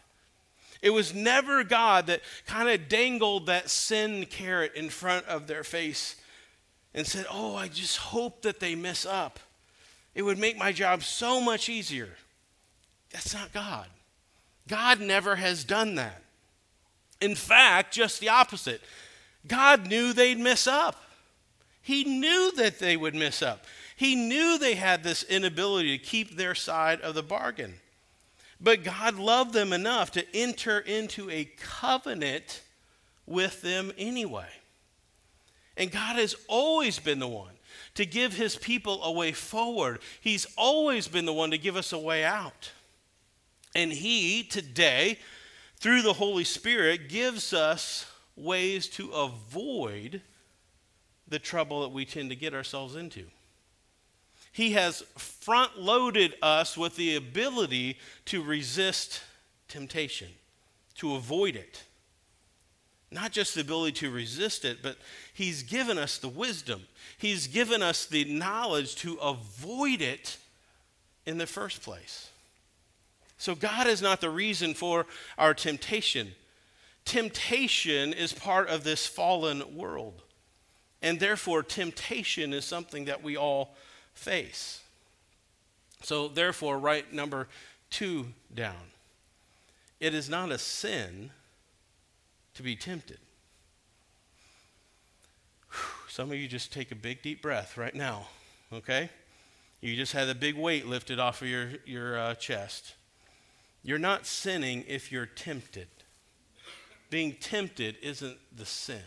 It 0.83 0.91
was 0.91 1.15
never 1.15 1.63
God 1.63 2.09
that 2.09 2.23
kind 2.47 2.69
of 2.69 2.89
dangled 2.89 3.47
that 3.47 3.71
sin 3.71 4.27
carrot 4.27 4.75
in 4.75 4.91
front 4.91 5.27
of 5.27 5.47
their 5.47 5.65
face 5.65 6.17
and 6.95 7.07
said, 7.07 7.27
Oh, 7.31 7.55
I 7.55 7.69
just 7.69 7.99
hope 7.99 8.43
that 8.43 8.61
they 8.61 8.75
mess 8.75 9.07
up. 9.07 9.39
It 10.15 10.23
would 10.23 10.39
make 10.39 10.59
my 10.59 10.73
job 10.73 11.03
so 11.03 11.41
much 11.41 11.69
easier. 11.69 12.11
That's 13.11 13.35
not 13.35 13.53
God. 13.53 13.87
God 14.69 15.01
never 15.01 15.37
has 15.37 15.65
done 15.65 15.95
that. 15.97 16.23
In 17.21 17.35
fact, 17.35 17.95
just 17.95 18.21
the 18.21 18.29
opposite. 18.29 18.81
God 19.47 19.87
knew 19.87 20.13
they'd 20.13 20.39
mess 20.39 20.67
up. 20.67 21.03
He 21.83 22.05
knew 22.05 22.53
that 22.57 22.79
they 22.79 22.97
would 22.97 23.15
mess 23.15 23.43
up. 23.43 23.65
He 23.97 24.17
knew 24.17 24.59
they 24.59 24.75
had 24.75 25.03
this 25.03 25.23
inability 25.23 25.97
to 25.97 26.05
keep 26.05 26.37
their 26.37 26.55
side 26.55 27.01
of 27.01 27.15
the 27.15 27.23
bargain. 27.23 27.75
But 28.61 28.85
God 28.85 29.17
loved 29.17 29.53
them 29.53 29.73
enough 29.73 30.11
to 30.13 30.25
enter 30.35 30.79
into 30.79 31.31
a 31.31 31.45
covenant 31.59 32.63
with 33.27 33.63
them 33.63 33.93
anyway. 33.97 34.49
And 35.77 35.93
God 35.93 36.17
has 36.17 36.35
always 36.49 36.99
been 36.99 37.19
the 37.19 37.29
one 37.29 37.53
to 37.95 38.07
give 38.07 38.35
his 38.35 38.57
people 38.57 39.03
a 39.03 39.13
way 39.13 39.33
forward. 39.33 40.01
He's 40.21 40.47
always 40.57 41.09
been 41.09 41.27
the 41.27 41.33
one 41.33 41.51
to 41.51 41.59
give 41.59 41.77
us 41.77 41.93
a 41.93 41.99
way 41.99 42.25
out. 42.25 42.73
And 43.77 43.93
He 43.93 44.43
today, 44.43 45.19
through 45.77 46.01
the 46.01 46.15
Holy 46.15 46.45
Spirit, 46.45 47.11
gives 47.11 47.53
us 47.53 48.11
ways 48.35 48.89
to 48.89 49.11
avoid 49.11 50.23
the 51.29 51.39
trouble 51.39 51.83
that 51.83 51.91
we 51.91 52.07
tend 52.07 52.31
to 52.31 52.37
get 52.37 52.55
ourselves 52.55 52.97
into. 52.97 53.25
He 54.51 54.73
has 54.73 55.03
front 55.19 55.79
loaded 55.79 56.37
us 56.41 56.79
with 56.79 56.97
the 56.97 57.17
ability 57.17 57.99
to 58.25 58.43
resist 58.43 59.21
temptation, 59.69 60.29
to 60.95 61.15
avoid 61.15 61.55
it. 61.55 61.85
Not 63.11 63.31
just 63.31 63.55
the 63.55 63.61
ability 63.61 63.93
to 64.01 64.11
resist 64.11 64.65
it, 64.65 64.79
but 64.83 64.97
He's 65.35 65.63
given 65.63 65.99
us 65.99 66.17
the 66.17 66.29
wisdom. 66.31 66.85
He's 67.19 67.47
given 67.47 67.83
us 67.83 68.07
the 68.07 68.25
knowledge 68.25 68.95
to 68.97 69.17
avoid 69.17 70.01
it 70.01 70.39
in 71.27 71.37
the 71.37 71.47
first 71.47 71.83
place. 71.83 72.31
So, 73.39 73.55
God 73.55 73.87
is 73.87 74.01
not 74.01 74.21
the 74.21 74.31
reason 74.31 74.75
for 74.75 75.07
our 75.37 75.55
temptation. 75.55 76.33
Temptation 77.05 78.13
is 78.13 78.33
part 78.33 78.69
of 78.69 78.83
this 78.83 79.07
fallen 79.07 79.77
world. 79.77 80.23
And 81.03 81.21
therefore, 81.21 81.63
temptation 81.63 82.53
is 82.53 82.65
something 82.65 83.05
that 83.05 83.23
we 83.23 83.37
all 83.37 83.77
face. 84.15 84.81
So, 86.03 86.29
therefore, 86.29 86.79
write 86.79 87.13
number 87.13 87.49
two 87.91 88.29
down. 88.55 88.91
It 90.01 90.15
is 90.15 90.29
not 90.29 90.51
a 90.51 90.59
sin 90.59 91.31
to 92.55 92.63
be 92.63 92.75
tempted. 92.75 93.19
Some 96.09 96.31
of 96.31 96.39
you 96.39 96.49
just 96.49 96.73
take 96.73 96.91
a 96.91 96.97
big, 96.97 97.23
deep 97.23 97.43
breath 97.43 97.77
right 97.77 97.95
now, 97.95 98.29
okay? 98.73 99.11
You 99.81 99.95
just 99.95 100.13
had 100.13 100.29
a 100.29 100.35
big 100.35 100.57
weight 100.57 100.87
lifted 100.87 101.21
off 101.21 101.43
of 101.43 101.49
your, 101.49 101.69
your 101.85 102.19
uh, 102.19 102.35
chest. 102.35 102.95
You're 103.87 104.01
not 104.01 104.27
sinning 104.27 104.83
if 104.89 105.13
you're 105.13 105.27
tempted. 105.27 105.87
Being 107.09 107.35
tempted 107.35 107.95
isn't 108.03 108.37
the 108.57 108.67
sin. 108.67 108.99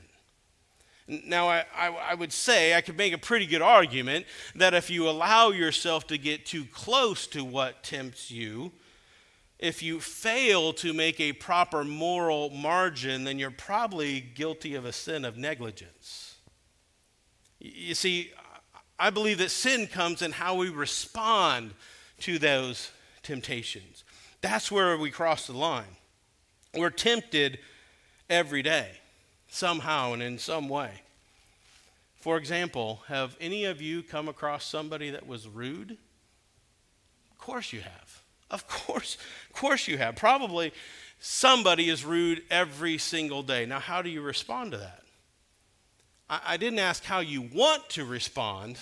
Now, 1.05 1.50
I, 1.50 1.65
I, 1.75 1.88
I, 1.89 2.13
would 2.13 2.31
say 2.31 2.74
I 2.74 2.79
could 2.79 2.95
make 2.95 3.12
a 3.12 3.17
pretty 3.17 3.45
good 3.45 3.62
argument 3.62 4.25
that 4.55 4.74
if 4.74 4.89
you 4.89 5.09
allow 5.09 5.50
yourself 5.50 6.07
to 6.07 6.17
get 6.17 6.46
too 6.46 6.63
close 6.63 7.27
to 7.27 7.44
what 7.44 7.83
tempts 7.83 8.31
you, 8.31 8.72
if 9.57 9.83
you 9.83 10.00
fail 10.00 10.72
to 10.74 10.94
make 10.94 11.20
a 11.20 11.33
proper 11.33 11.83
moral 11.83 12.50
margin, 12.50 13.25
then 13.25 13.37
you're 13.37 13.51
probably 13.51 14.22
guilty 14.22 14.75
of 14.75 14.85
a 14.85 14.94
sin 14.94 15.25
of 15.25 15.35
negligence. 15.35 16.35
You 17.59 17.96
see, 17.96 18.31
I 18.98 19.09
believe 19.09 19.39
that 19.39 19.51
sin 19.51 19.87
comes 19.87 20.22
in 20.22 20.31
how 20.31 20.55
we 20.55 20.70
respond 20.70 21.74
to 22.20 22.39
those 22.39 22.92
temptations. 23.24 24.05
That's 24.41 24.71
where 24.71 24.97
we 24.97 25.11
cross 25.11 25.47
the 25.47 25.53
line. 25.53 25.95
We're 26.73 26.89
tempted 26.89 27.59
every 28.29 28.61
day, 28.61 28.91
somehow 29.47 30.13
and 30.13 30.21
in 30.21 30.37
some 30.37 30.69
way. 30.69 30.91
For 32.15 32.37
example, 32.37 33.01
have 33.07 33.35
any 33.39 33.65
of 33.65 33.81
you 33.81 34.03
come 34.03 34.27
across 34.27 34.65
somebody 34.65 35.09
that 35.11 35.25
was 35.25 35.47
rude? 35.47 35.97
Of 37.31 37.37
course 37.37 37.73
you 37.73 37.81
have. 37.81 38.21
Of 38.51 38.67
course, 38.67 39.17
of 39.49 39.55
course 39.55 39.87
you 39.87 39.97
have. 39.97 40.15
Probably 40.15 40.73
somebody 41.19 41.89
is 41.89 42.03
rude 42.03 42.43
every 42.49 42.97
single 42.97 43.43
day. 43.43 43.65
Now, 43.65 43.79
how 43.79 44.01
do 44.01 44.09
you 44.09 44.21
respond 44.21 44.71
to 44.71 44.77
that? 44.77 45.03
I, 46.29 46.41
I 46.47 46.57
didn't 46.57 46.79
ask 46.79 47.03
how 47.03 47.19
you 47.19 47.41
want 47.41 47.89
to 47.91 48.05
respond 48.05 48.77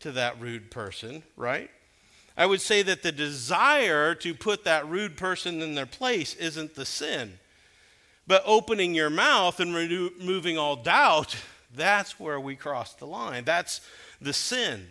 to 0.00 0.12
that 0.12 0.40
rude 0.40 0.70
person, 0.70 1.22
right? 1.36 1.70
I 2.36 2.46
would 2.46 2.60
say 2.60 2.82
that 2.82 3.02
the 3.02 3.12
desire 3.12 4.14
to 4.16 4.34
put 4.34 4.64
that 4.64 4.88
rude 4.88 5.16
person 5.16 5.62
in 5.62 5.74
their 5.74 5.86
place 5.86 6.34
isn't 6.34 6.74
the 6.74 6.84
sin. 6.84 7.38
But 8.26 8.42
opening 8.44 8.94
your 8.94 9.10
mouth 9.10 9.60
and 9.60 9.74
removing 9.74 10.58
all 10.58 10.76
doubt, 10.76 11.36
that's 11.74 12.18
where 12.18 12.40
we 12.40 12.56
cross 12.56 12.94
the 12.94 13.06
line. 13.06 13.44
That's 13.44 13.80
the 14.20 14.32
sin. 14.32 14.88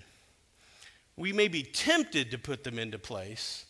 We 1.18 1.34
may 1.34 1.48
be 1.48 1.64
tempted 1.64 2.32
to 2.32 2.38
put 2.38 2.64
them 2.64 2.80
into 2.80 2.98
place, 2.98 3.66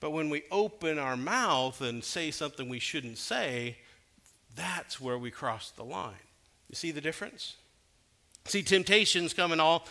but 0.00 0.10
when 0.10 0.30
we 0.30 0.42
open 0.50 0.98
our 0.98 1.16
mouth 1.16 1.80
and 1.80 2.02
say 2.02 2.30
something 2.30 2.68
we 2.68 2.78
shouldn't 2.78 3.18
say, 3.18 3.76
that's 4.54 5.00
where 5.00 5.18
we 5.18 5.30
cross 5.30 5.70
the 5.70 5.84
line. 5.84 6.14
You 6.68 6.74
see 6.74 6.90
the 6.90 7.00
difference? 7.00 7.56
See, 8.46 8.62
temptations 8.62 9.32
come 9.32 9.52
in 9.52 9.60
all 9.60 9.86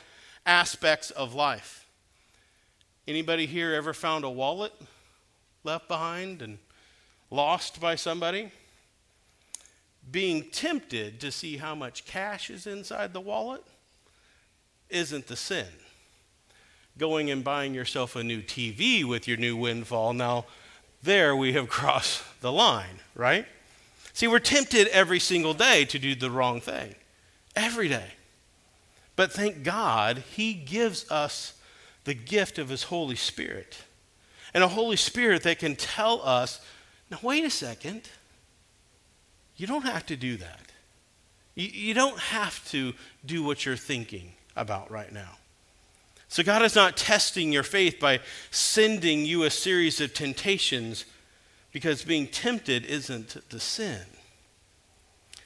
aspects 0.46 1.12
of 1.12 1.34
life. 1.34 1.85
Anybody 3.08 3.46
here 3.46 3.74
ever 3.74 3.94
found 3.94 4.24
a 4.24 4.30
wallet 4.30 4.74
left 5.64 5.88
behind 5.88 6.42
and 6.42 6.58
lost 7.30 7.80
by 7.80 7.96
somebody? 7.96 8.52
Being 10.12 10.50
tempted 10.50 11.20
to 11.22 11.32
see 11.32 11.58
how 11.58 11.76
much 11.76 12.06
cash 12.06 12.50
is 12.50 12.66
inside 12.66 13.14
the 13.14 13.22
wallet 13.22 13.64
isn't 14.90 15.28
the 15.28 15.36
sin. 15.36 15.68
Going 16.98 17.30
and 17.30 17.44
buying 17.44 17.76
yourself 17.76 18.16
a 18.16 18.24
new 18.24 18.42
TV 18.42 19.04
with 19.04 19.28
your 19.28 19.38
new 19.38 19.56
windfall, 19.56 20.14
now 20.14 20.46
there 21.04 21.36
we 21.36 21.54
have 21.54 21.70
crossed 21.70 22.24
the 22.42 22.52
line, 22.52 23.02
right? 23.14 23.46
See, 24.14 24.28
we're 24.28 24.40
tempted 24.40 24.88
every 24.88 25.20
single 25.20 25.54
day 25.54 25.86
to 25.86 26.00
do 26.00 26.16
the 26.16 26.32
wrong 26.32 26.60
thing. 26.60 26.96
Every 27.56 27.88
day. 27.88 28.14
But 29.16 29.32
thank 29.32 29.64
God, 29.64 30.24
He 30.36 30.54
gives 30.54 31.10
us 31.12 31.54
the 32.06 32.14
gift 32.14 32.58
of 32.58 32.70
His 32.70 32.84
Holy 32.84 33.16
Spirit. 33.16 33.78
And 34.54 34.64
a 34.64 34.70
Holy 34.70 34.96
Spirit 34.96 35.44
that 35.44 35.60
can 35.60 35.76
tell 35.76 36.22
us, 36.22 36.62
now, 37.12 37.20
wait 37.22 37.44
a 37.44 37.50
second. 37.50 38.10
You 39.58 39.68
don't 39.68 39.84
have 39.84 40.06
to 40.08 40.16
do 40.16 40.38
that. 40.38 40.62
You, 41.54 41.68
you 41.68 41.94
don't 41.94 42.20
have 42.20 42.68
to 42.72 42.94
do 43.26 43.44
what 43.44 43.66
you're 43.66 43.76
thinking 43.76 44.34
about 44.56 44.90
right 44.90 45.12
now. 45.12 45.38
So, 46.28 46.42
God 46.42 46.64
is 46.64 46.76
not 46.76 46.98
testing 46.98 47.52
your 47.52 47.64
faith 47.64 48.00
by 48.00 48.20
sending 48.50 49.26
you 49.26 49.44
a 49.44 49.52
series 49.52 50.02
of 50.02 50.14
temptations 50.14 51.06
because 51.72 52.04
being 52.04 52.28
tempted 52.28 52.86
isn't 52.86 53.50
the 53.50 53.60
sin. 53.60 54.02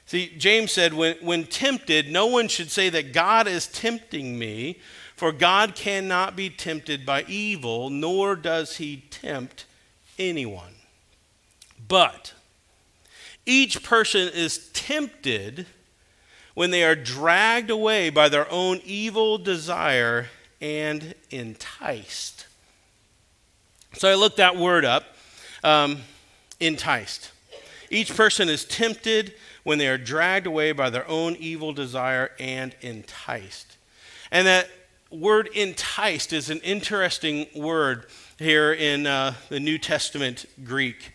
See, 0.06 0.34
James 0.36 0.72
said, 0.72 0.92
when, 0.92 1.16
when 1.20 1.44
tempted, 1.44 2.10
no 2.10 2.26
one 2.26 2.48
should 2.48 2.70
say 2.70 2.88
that 2.88 3.12
God 3.12 3.46
is 3.46 3.68
tempting 3.68 4.36
me, 4.36 4.80
for 5.20 5.32
God 5.32 5.74
cannot 5.74 6.34
be 6.34 6.48
tempted 6.48 7.04
by 7.04 7.24
evil, 7.28 7.90
nor 7.90 8.34
does 8.34 8.78
he 8.78 9.04
tempt 9.10 9.66
anyone. 10.18 10.72
But 11.86 12.32
each 13.44 13.82
person 13.82 14.30
is 14.32 14.70
tempted 14.72 15.66
when 16.54 16.70
they 16.70 16.84
are 16.84 16.94
dragged 16.94 17.68
away 17.68 18.08
by 18.08 18.30
their 18.30 18.50
own 18.50 18.80
evil 18.82 19.36
desire 19.36 20.28
and 20.58 21.14
enticed. 21.30 22.46
So 23.92 24.08
I 24.08 24.14
looked 24.14 24.38
that 24.38 24.56
word 24.56 24.86
up 24.86 25.04
um, 25.62 25.98
enticed. 26.60 27.30
Each 27.90 28.16
person 28.16 28.48
is 28.48 28.64
tempted 28.64 29.34
when 29.64 29.76
they 29.76 29.88
are 29.88 29.98
dragged 29.98 30.46
away 30.46 30.72
by 30.72 30.88
their 30.88 31.06
own 31.06 31.36
evil 31.36 31.74
desire 31.74 32.30
and 32.38 32.74
enticed. 32.80 33.76
And 34.30 34.46
that 34.46 34.70
word 35.10 35.48
enticed 35.54 36.32
is 36.32 36.50
an 36.50 36.60
interesting 36.60 37.46
word 37.54 38.06
here 38.38 38.72
in 38.72 39.06
uh, 39.06 39.34
the 39.48 39.60
New 39.60 39.78
Testament 39.78 40.46
Greek. 40.64 41.12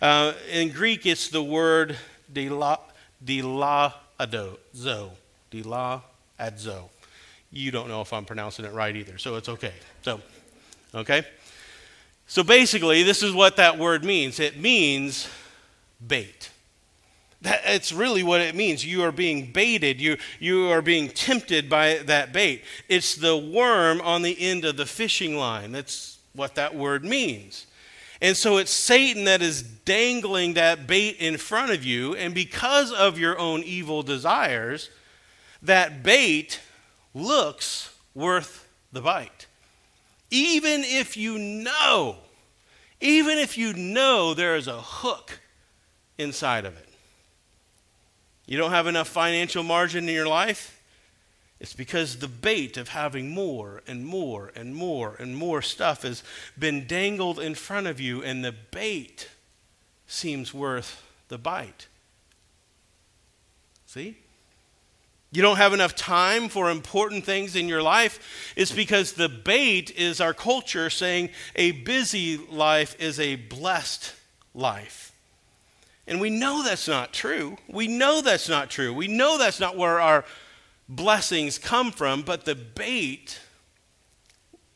Uh, 0.00 0.32
in 0.50 0.70
Greek, 0.70 1.06
it's 1.06 1.28
the 1.28 1.42
word 1.42 1.96
dila, 2.32 2.80
dilaadzo, 3.24 5.10
dilaadzo. 5.52 6.82
You 7.52 7.70
don't 7.70 7.88
know 7.88 8.00
if 8.00 8.12
I'm 8.12 8.24
pronouncing 8.24 8.64
it 8.64 8.72
right 8.72 8.94
either, 8.96 9.18
so 9.18 9.36
it's 9.36 9.48
okay. 9.48 9.74
So, 10.02 10.20
okay? 10.94 11.24
So 12.26 12.42
basically, 12.42 13.02
this 13.02 13.22
is 13.22 13.32
what 13.32 13.56
that 13.56 13.78
word 13.78 14.04
means 14.04 14.40
it 14.40 14.58
means 14.58 15.28
bait. 16.06 16.50
That's 17.44 17.92
really 17.92 18.22
what 18.22 18.40
it 18.40 18.54
means. 18.54 18.86
You 18.86 19.02
are 19.02 19.12
being 19.12 19.52
baited. 19.52 20.00
You, 20.00 20.16
you 20.40 20.70
are 20.70 20.80
being 20.80 21.08
tempted 21.10 21.68
by 21.68 21.98
that 22.06 22.32
bait. 22.32 22.64
It's 22.88 23.14
the 23.14 23.36
worm 23.36 24.00
on 24.00 24.22
the 24.22 24.40
end 24.40 24.64
of 24.64 24.78
the 24.78 24.86
fishing 24.86 25.36
line. 25.36 25.70
That's 25.70 26.18
what 26.34 26.54
that 26.54 26.74
word 26.74 27.04
means. 27.04 27.66
And 28.22 28.34
so 28.34 28.56
it's 28.56 28.70
Satan 28.70 29.24
that 29.24 29.42
is 29.42 29.62
dangling 29.62 30.54
that 30.54 30.86
bait 30.86 31.16
in 31.18 31.36
front 31.36 31.70
of 31.70 31.84
you. 31.84 32.14
And 32.14 32.34
because 32.34 32.90
of 32.90 33.18
your 33.18 33.38
own 33.38 33.62
evil 33.62 34.02
desires, 34.02 34.88
that 35.60 36.02
bait 36.02 36.60
looks 37.12 37.94
worth 38.14 38.66
the 38.90 39.02
bite. 39.02 39.46
Even 40.30 40.80
if 40.82 41.14
you 41.14 41.38
know, 41.38 42.16
even 43.02 43.36
if 43.36 43.58
you 43.58 43.74
know 43.74 44.32
there 44.32 44.56
is 44.56 44.66
a 44.66 44.80
hook 44.80 45.40
inside 46.16 46.64
of 46.64 46.74
it. 46.78 46.83
You 48.46 48.58
don't 48.58 48.72
have 48.72 48.86
enough 48.86 49.08
financial 49.08 49.62
margin 49.62 50.08
in 50.08 50.14
your 50.14 50.28
life? 50.28 50.80
It's 51.60 51.72
because 51.72 52.18
the 52.18 52.28
bait 52.28 52.76
of 52.76 52.88
having 52.88 53.30
more 53.30 53.82
and 53.86 54.04
more 54.04 54.52
and 54.54 54.74
more 54.74 55.16
and 55.18 55.36
more 55.36 55.62
stuff 55.62 56.02
has 56.02 56.22
been 56.58 56.86
dangled 56.86 57.38
in 57.38 57.54
front 57.54 57.86
of 57.86 58.00
you, 58.00 58.22
and 58.22 58.44
the 58.44 58.52
bait 58.52 59.30
seems 60.06 60.52
worth 60.52 61.02
the 61.28 61.38
bite. 61.38 61.86
See? 63.86 64.18
You 65.32 65.42
don't 65.42 65.56
have 65.56 65.72
enough 65.72 65.96
time 65.96 66.48
for 66.48 66.70
important 66.70 67.24
things 67.24 67.56
in 67.56 67.66
your 67.66 67.82
life. 67.82 68.52
It's 68.56 68.70
because 68.70 69.14
the 69.14 69.28
bait 69.28 69.90
is 69.96 70.20
our 70.20 70.34
culture 70.34 70.90
saying 70.90 71.30
a 71.56 71.72
busy 71.72 72.36
life 72.36 72.94
is 73.00 73.18
a 73.18 73.36
blessed 73.36 74.12
life. 74.54 75.13
And 76.06 76.20
we 76.20 76.30
know 76.30 76.62
that's 76.62 76.86
not 76.86 77.12
true. 77.12 77.56
We 77.68 77.88
know 77.88 78.20
that's 78.20 78.48
not 78.48 78.70
true. 78.70 78.92
We 78.92 79.08
know 79.08 79.38
that's 79.38 79.60
not 79.60 79.76
where 79.76 80.00
our 80.00 80.24
blessings 80.88 81.58
come 81.58 81.90
from, 81.90 82.22
but 82.22 82.44
the 82.44 82.54
bait 82.54 83.40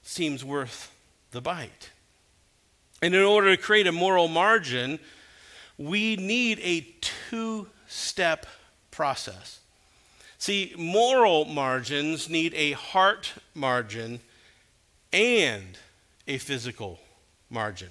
seems 0.03 0.45
worth 0.45 0.91
the 1.33 1.41
bite. 1.41 1.91
And 3.03 3.15
in 3.15 3.23
order 3.23 3.55
to 3.55 3.63
create 3.63 3.87
a 3.87 3.93
moral 3.93 4.29
margin, 4.29 4.99
we 5.77 6.17
need 6.17 6.59
a 6.61 6.87
two 7.01 7.69
step 7.87 8.47
process. 8.91 9.61
See, 10.39 10.73
moral 10.79 11.45
margins 11.45 12.29
need 12.29 12.55
a 12.55 12.73
heart 12.73 13.35
margin 13.55 14.21
and 15.13 15.79
a 16.27 16.39
physical 16.39 17.01
margin. 17.51 17.91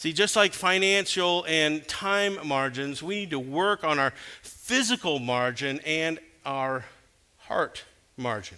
See, 0.00 0.14
just 0.14 0.34
like 0.34 0.54
financial 0.54 1.44
and 1.46 1.86
time 1.86 2.38
margins, 2.48 3.02
we 3.02 3.16
need 3.16 3.30
to 3.32 3.38
work 3.38 3.84
on 3.84 3.98
our 3.98 4.14
physical 4.40 5.18
margin 5.18 5.78
and 5.84 6.18
our 6.46 6.86
heart 7.40 7.84
margin. 8.16 8.56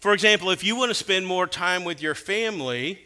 For 0.00 0.12
example, 0.12 0.50
if 0.50 0.64
you 0.64 0.74
want 0.74 0.90
to 0.90 0.96
spend 0.96 1.28
more 1.28 1.46
time 1.46 1.84
with 1.84 2.02
your 2.02 2.16
family, 2.16 2.98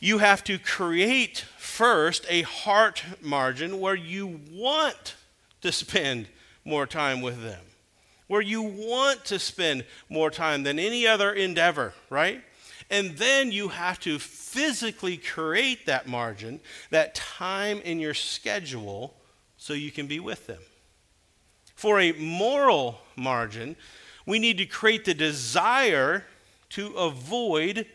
you 0.00 0.18
have 0.18 0.42
to 0.42 0.58
create 0.58 1.44
first 1.58 2.26
a 2.28 2.42
heart 2.42 3.04
margin 3.20 3.78
where 3.78 3.94
you 3.94 4.40
want 4.50 5.14
to 5.60 5.70
spend 5.70 6.26
more 6.64 6.88
time 6.88 7.20
with 7.20 7.40
them, 7.40 7.62
where 8.26 8.40
you 8.40 8.62
want 8.62 9.24
to 9.26 9.38
spend 9.38 9.84
more 10.08 10.28
time 10.28 10.64
than 10.64 10.80
any 10.80 11.06
other 11.06 11.32
endeavor, 11.32 11.94
right? 12.10 12.42
And 12.92 13.16
then 13.16 13.50
you 13.50 13.68
have 13.68 13.98
to 14.00 14.18
physically 14.18 15.16
create 15.16 15.86
that 15.86 16.06
margin, 16.06 16.60
that 16.90 17.14
time 17.14 17.80
in 17.80 17.98
your 17.98 18.12
schedule, 18.12 19.14
so 19.56 19.72
you 19.72 19.90
can 19.90 20.06
be 20.06 20.20
with 20.20 20.46
them. 20.46 20.60
For 21.74 21.98
a 21.98 22.12
moral 22.12 23.00
margin, 23.16 23.76
we 24.26 24.38
need 24.38 24.58
to 24.58 24.66
create 24.66 25.06
the 25.06 25.14
desire 25.14 26.26
to 26.70 26.88
avoid 26.92 27.86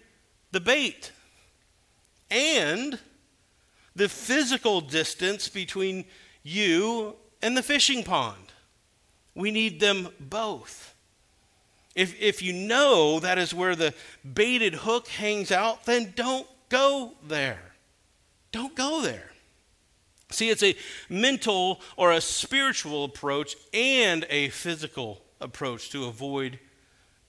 the 0.51 0.59
bait 0.59 1.11
and 2.31 2.97
the 3.95 4.09
physical 4.09 4.81
distance 4.81 5.47
between 5.47 6.05
you 6.41 7.15
and 7.43 7.55
the 7.55 7.61
fishing 7.61 8.03
pond. 8.03 8.51
We 9.35 9.51
need 9.51 9.79
them 9.79 10.09
both. 10.19 10.95
If, 11.97 12.21
if 12.21 12.43
you 12.43 12.53
know 12.53 13.19
that 13.21 13.39
is 13.39 13.55
where 13.55 13.75
the 13.75 13.91
baited 14.23 14.75
hook 14.75 15.07
hangs 15.07 15.51
out, 15.51 15.85
then 15.85 16.13
don't 16.15 16.47
go 16.69 17.13
there. 17.27 17.73
Don't 18.51 18.75
go 18.75 19.01
there. 19.01 19.31
See, 20.29 20.49
it's 20.49 20.61
a 20.61 20.75
mental 21.09 21.81
or 21.95 22.11
a 22.11 22.21
spiritual 22.21 23.03
approach 23.05 23.55
and 23.73 24.27
a 24.29 24.49
physical 24.49 25.23
approach 25.41 25.89
to 25.89 26.05
avoid 26.05 26.59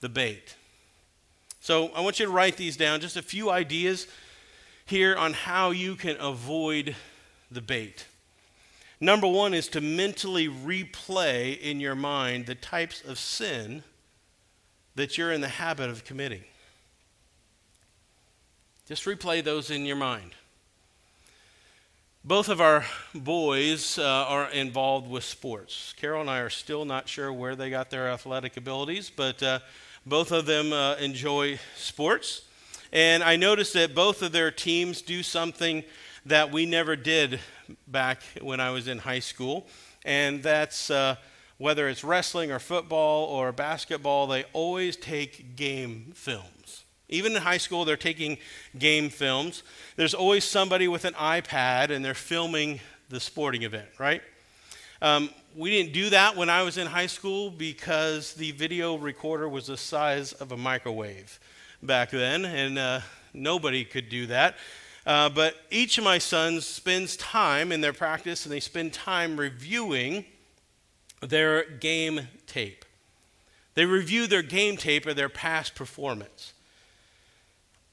the 0.00 0.10
bait. 0.10 0.54
So 1.60 1.88
I 1.94 2.02
want 2.02 2.20
you 2.20 2.26
to 2.26 2.32
write 2.32 2.58
these 2.58 2.76
down, 2.76 3.00
just 3.00 3.16
a 3.16 3.22
few 3.22 3.48
ideas 3.48 4.06
here 4.84 5.16
on 5.16 5.32
how 5.32 5.70
you 5.70 5.96
can 5.96 6.18
avoid 6.20 6.94
the 7.50 7.62
bait. 7.62 8.06
Number 9.00 9.28
one 9.28 9.54
is 9.54 9.68
to 9.68 9.80
mentally 9.80 10.46
replay 10.46 11.58
in 11.58 11.80
your 11.80 11.94
mind 11.94 12.44
the 12.44 12.54
types 12.54 13.00
of 13.00 13.18
sin 13.18 13.82
that 14.98 15.16
you're 15.16 15.30
in 15.30 15.40
the 15.40 15.46
habit 15.46 15.88
of 15.88 16.04
committing. 16.04 16.42
Just 18.88 19.04
replay 19.04 19.44
those 19.44 19.70
in 19.70 19.86
your 19.86 19.94
mind. 19.94 20.32
Both 22.24 22.48
of 22.48 22.60
our 22.60 22.84
boys 23.14 23.96
uh, 23.96 24.02
are 24.02 24.50
involved 24.50 25.08
with 25.08 25.22
sports. 25.22 25.94
Carol 25.96 26.22
and 26.22 26.28
I 26.28 26.40
are 26.40 26.50
still 26.50 26.84
not 26.84 27.08
sure 27.08 27.32
where 27.32 27.54
they 27.54 27.70
got 27.70 27.90
their 27.90 28.08
athletic 28.08 28.56
abilities, 28.56 29.08
but 29.08 29.40
uh, 29.40 29.60
both 30.04 30.32
of 30.32 30.46
them 30.46 30.72
uh, 30.72 30.96
enjoy 30.96 31.60
sports. 31.76 32.42
And 32.92 33.22
I 33.22 33.36
noticed 33.36 33.74
that 33.74 33.94
both 33.94 34.20
of 34.22 34.32
their 34.32 34.50
teams 34.50 35.00
do 35.00 35.22
something 35.22 35.84
that 36.26 36.50
we 36.50 36.66
never 36.66 36.96
did 36.96 37.38
back 37.86 38.20
when 38.42 38.58
I 38.58 38.70
was 38.70 38.88
in 38.88 38.98
high 38.98 39.20
school, 39.20 39.68
and 40.04 40.42
that's 40.42 40.90
uh, 40.90 41.14
whether 41.58 41.88
it's 41.88 42.04
wrestling 42.04 42.50
or 42.50 42.58
football 42.58 43.26
or 43.26 43.52
basketball, 43.52 44.26
they 44.26 44.44
always 44.52 44.96
take 44.96 45.56
game 45.56 46.12
films. 46.14 46.84
Even 47.08 47.34
in 47.34 47.42
high 47.42 47.58
school, 47.58 47.84
they're 47.84 47.96
taking 47.96 48.38
game 48.78 49.10
films. 49.10 49.62
There's 49.96 50.14
always 50.14 50.44
somebody 50.44 50.88
with 50.88 51.04
an 51.04 51.14
iPad 51.14 51.90
and 51.90 52.04
they're 52.04 52.14
filming 52.14 52.80
the 53.08 53.18
sporting 53.18 53.62
event, 53.62 53.88
right? 53.98 54.22
Um, 55.00 55.30
we 55.56 55.70
didn't 55.70 55.92
do 55.92 56.10
that 56.10 56.36
when 56.36 56.50
I 56.50 56.62
was 56.62 56.76
in 56.76 56.86
high 56.86 57.06
school 57.06 57.50
because 57.50 58.34
the 58.34 58.52
video 58.52 58.96
recorder 58.96 59.48
was 59.48 59.66
the 59.66 59.76
size 59.76 60.32
of 60.34 60.52
a 60.52 60.56
microwave 60.56 61.40
back 61.82 62.10
then, 62.10 62.44
and 62.44 62.78
uh, 62.78 63.00
nobody 63.32 63.84
could 63.84 64.08
do 64.08 64.26
that. 64.26 64.56
Uh, 65.06 65.28
but 65.28 65.56
each 65.70 65.96
of 65.96 66.04
my 66.04 66.18
sons 66.18 66.66
spends 66.66 67.16
time 67.16 67.72
in 67.72 67.80
their 67.80 67.94
practice 67.94 68.44
and 68.44 68.52
they 68.52 68.60
spend 68.60 68.92
time 68.92 69.38
reviewing 69.38 70.24
their 71.20 71.64
game 71.64 72.28
tape. 72.46 72.84
They 73.74 73.84
review 73.84 74.26
their 74.26 74.42
game 74.42 74.76
tape 74.76 75.06
or 75.06 75.14
their 75.14 75.28
past 75.28 75.74
performance. 75.74 76.52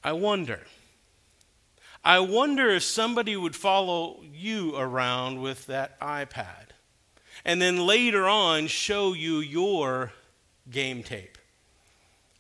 I 0.03 0.13
wonder. 0.13 0.61
I 2.03 2.19
wonder 2.19 2.69
if 2.69 2.83
somebody 2.83 3.35
would 3.35 3.55
follow 3.55 4.21
you 4.33 4.75
around 4.75 5.41
with 5.41 5.65
that 5.67 5.99
iPad 5.99 6.65
and 7.43 7.61
then 7.61 7.85
later 7.85 8.27
on 8.27 8.67
show 8.67 9.13
you 9.13 9.39
your 9.39 10.13
game 10.69 11.03
tape. 11.03 11.37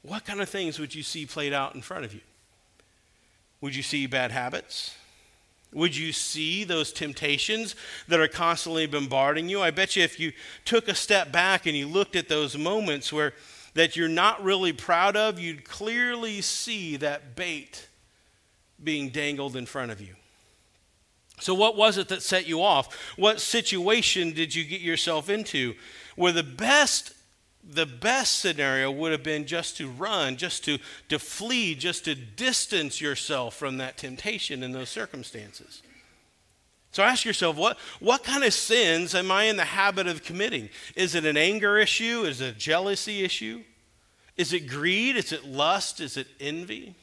What 0.01 0.25
kind 0.25 0.41
of 0.41 0.49
things 0.49 0.79
would 0.79 0.93
you 0.93 1.03
see 1.03 1.25
played 1.25 1.53
out 1.53 1.75
in 1.75 1.81
front 1.81 2.05
of 2.05 2.13
you? 2.13 2.21
Would 3.61 3.75
you 3.75 3.83
see 3.83 4.05
bad 4.05 4.31
habits? 4.31 4.95
Would 5.75 5.95
you 5.95 6.13
see 6.13 6.63
those 6.63 6.93
temptations 6.93 7.75
that 8.07 8.21
are 8.21 8.29
constantly 8.29 8.87
bombarding 8.87 9.49
you? 9.49 9.61
I 9.61 9.71
bet 9.71 9.97
you 9.97 10.03
if 10.03 10.19
you 10.19 10.31
took 10.63 10.87
a 10.87 10.95
step 10.95 11.33
back 11.33 11.65
and 11.65 11.75
you 11.75 11.85
looked 11.85 12.15
at 12.15 12.29
those 12.29 12.57
moments 12.57 13.11
where 13.11 13.33
that 13.73 13.97
you're 13.97 14.07
not 14.07 14.41
really 14.41 14.71
proud 14.71 15.17
of, 15.17 15.37
you'd 15.37 15.65
clearly 15.65 16.39
see 16.39 16.95
that 16.95 17.35
bait 17.35 17.89
being 18.81 19.09
dangled 19.09 19.57
in 19.57 19.65
front 19.65 19.91
of 19.91 19.99
you. 19.99 20.15
So, 21.41 21.53
what 21.53 21.75
was 21.75 21.97
it 21.97 22.07
that 22.07 22.23
set 22.23 22.47
you 22.47 22.63
off? 22.63 22.95
What 23.17 23.41
situation 23.41 24.31
did 24.31 24.55
you 24.55 24.63
get 24.63 24.79
yourself 24.79 25.29
into 25.29 25.75
where 26.15 26.31
the 26.31 26.41
best 26.41 27.11
the 27.67 27.85
best 27.85 28.39
scenario 28.39 28.91
would 28.91 29.11
have 29.11 29.23
been 29.23 29.45
just 29.45 29.77
to 29.77 29.89
run, 29.89 30.37
just 30.37 30.63
to, 30.65 30.77
to 31.09 31.17
flee, 31.17 31.73
just 31.75 32.05
to 32.05 32.15
distance 32.15 33.01
yourself 33.01 33.55
from 33.55 33.77
that 33.77 33.97
temptation 33.97 34.61
in 34.61 34.71
those 34.71 34.89
circumstances. 34.89 35.81
So 36.91 37.03
ask 37.03 37.25
yourself, 37.25 37.57
what, 37.57 37.77
what 37.99 38.23
kind 38.23 38.43
of 38.43 38.53
sins 38.53 39.15
am 39.15 39.29
I 39.29 39.45
in 39.45 39.57
the 39.57 39.65
habit 39.65 40.07
of 40.07 40.23
committing? 40.23 40.69
Is 40.95 41.15
it 41.15 41.25
an 41.25 41.35
anger 41.35 41.77
issue? 41.77 42.23
Is 42.23 42.39
it 42.39 42.55
a 42.55 42.57
jealousy 42.57 43.23
issue? 43.23 43.63
Is 44.37 44.53
it 44.53 44.61
greed? 44.61 45.17
Is 45.17 45.33
it 45.33 45.45
lust? 45.45 45.99
Is 45.99 46.15
it 46.15 46.27
envy? 46.39 46.95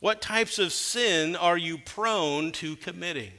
What 0.00 0.22
types 0.22 0.58
of 0.58 0.72
sin 0.72 1.36
are 1.36 1.58
you 1.58 1.78
prone 1.78 2.52
to 2.52 2.74
committing? 2.76 3.32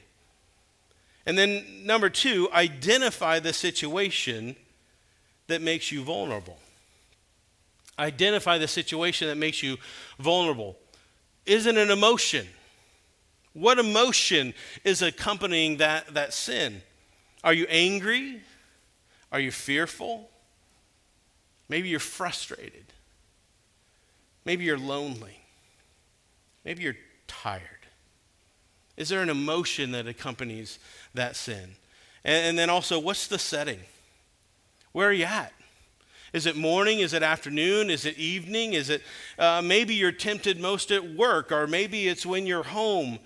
And 1.26 1.36
then, 1.36 1.64
number 1.84 2.08
two, 2.08 2.48
identify 2.52 3.38
the 3.38 3.52
situation 3.52 4.56
that 5.48 5.62
makes 5.62 5.92
you 5.92 6.02
vulnerable. 6.02 6.58
Identify 7.98 8.58
the 8.58 8.68
situation 8.68 9.28
that 9.28 9.36
makes 9.36 9.62
you 9.62 9.76
vulnerable. 10.18 10.76
Is 11.44 11.66
it 11.66 11.76
an 11.76 11.90
emotion? 11.90 12.46
What 13.52 13.78
emotion 13.78 14.54
is 14.84 15.02
accompanying 15.02 15.78
that, 15.78 16.14
that 16.14 16.32
sin? 16.32 16.82
Are 17.44 17.52
you 17.52 17.66
angry? 17.68 18.40
Are 19.30 19.40
you 19.40 19.50
fearful? 19.50 20.30
Maybe 21.68 21.88
you're 21.88 22.00
frustrated. 22.00 22.84
Maybe 24.44 24.64
you're 24.64 24.78
lonely. 24.78 25.38
Maybe 26.64 26.82
you're 26.82 26.96
tired. 27.26 27.62
Is 28.96 29.08
there 29.08 29.22
an 29.22 29.30
emotion 29.30 29.92
that 29.92 30.06
accompanies 30.06 30.78
that 31.14 31.36
sin? 31.36 31.76
And, 32.24 32.46
and 32.46 32.58
then 32.58 32.70
also, 32.70 32.98
what's 32.98 33.26
the 33.26 33.38
setting? 33.38 33.80
Where 34.92 35.08
are 35.08 35.12
you 35.12 35.24
at? 35.24 35.52
Is 36.32 36.46
it 36.46 36.56
morning? 36.56 37.00
Is 37.00 37.12
it 37.12 37.22
afternoon? 37.22 37.90
Is 37.90 38.06
it 38.06 38.16
evening? 38.16 38.72
Is 38.72 38.88
it 38.88 39.02
uh, 39.38 39.60
maybe 39.62 39.94
you're 39.94 40.12
tempted 40.12 40.58
most 40.58 40.90
at 40.90 41.14
work, 41.14 41.52
or 41.52 41.66
maybe 41.66 42.08
it's 42.08 42.24
when 42.24 42.46
you're 42.46 42.62
home? 42.62 43.18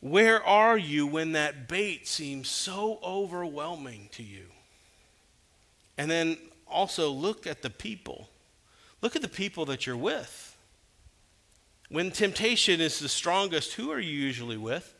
Where 0.00 0.44
are 0.44 0.76
you 0.76 1.06
when 1.06 1.32
that 1.32 1.68
bait 1.68 2.06
seems 2.06 2.48
so 2.48 2.98
overwhelming 3.02 4.08
to 4.12 4.22
you? 4.22 4.46
And 5.96 6.10
then 6.10 6.36
also 6.66 7.10
look 7.10 7.46
at 7.46 7.62
the 7.62 7.70
people. 7.70 8.28
Look 9.00 9.16
at 9.16 9.22
the 9.22 9.28
people 9.28 9.64
that 9.66 9.86
you're 9.86 9.96
with. 9.96 10.56
When 11.88 12.10
temptation 12.10 12.80
is 12.80 12.98
the 12.98 13.08
strongest, 13.08 13.74
who 13.74 13.90
are 13.92 14.00
you 14.00 14.12
usually 14.12 14.56
with? 14.56 14.92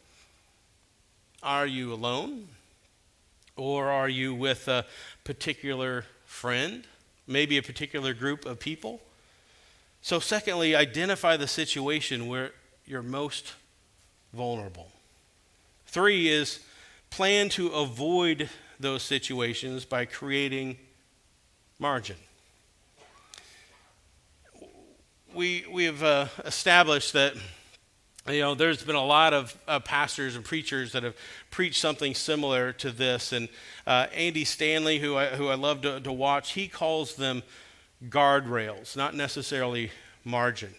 Are 1.42 1.66
you 1.66 1.92
alone? 1.92 2.48
Or 3.56 3.90
are 3.90 4.08
you 4.08 4.34
with 4.34 4.68
a 4.68 4.84
particular 5.22 6.04
friend? 6.24 6.84
Maybe 7.26 7.56
a 7.56 7.62
particular 7.62 8.12
group 8.14 8.44
of 8.44 8.58
people? 8.58 9.00
So, 10.02 10.20
secondly, 10.20 10.76
identify 10.76 11.36
the 11.36 11.46
situation 11.46 12.26
where 12.26 12.50
you're 12.84 13.02
most 13.02 13.54
vulnerable. 14.32 14.88
Three 15.86 16.28
is 16.28 16.60
plan 17.10 17.48
to 17.50 17.68
avoid 17.68 18.50
those 18.80 19.02
situations 19.02 19.84
by 19.84 20.04
creating 20.04 20.76
margin. 21.78 22.16
We, 25.32 25.64
we 25.70 25.84
have 25.84 26.02
uh, 26.02 26.26
established 26.44 27.12
that 27.12 27.34
you 28.28 28.40
know, 28.40 28.54
there's 28.54 28.82
been 28.82 28.96
a 28.96 29.04
lot 29.04 29.34
of 29.34 29.56
uh, 29.68 29.80
pastors 29.80 30.34
and 30.34 30.44
preachers 30.44 30.92
that 30.92 31.02
have 31.02 31.14
preached 31.50 31.80
something 31.80 32.14
similar 32.14 32.72
to 32.74 32.90
this. 32.90 33.32
And 33.32 33.48
uh, 33.86 34.06
Andy 34.14 34.44
Stanley, 34.44 34.98
who 34.98 35.16
I, 35.16 35.26
who 35.26 35.48
I 35.48 35.56
love 35.56 35.82
to, 35.82 36.00
to 36.00 36.12
watch, 36.12 36.52
he 36.52 36.66
calls 36.66 37.16
them 37.16 37.42
guardrails, 38.08 38.96
not 38.96 39.14
necessarily 39.14 39.90
margin. 40.24 40.74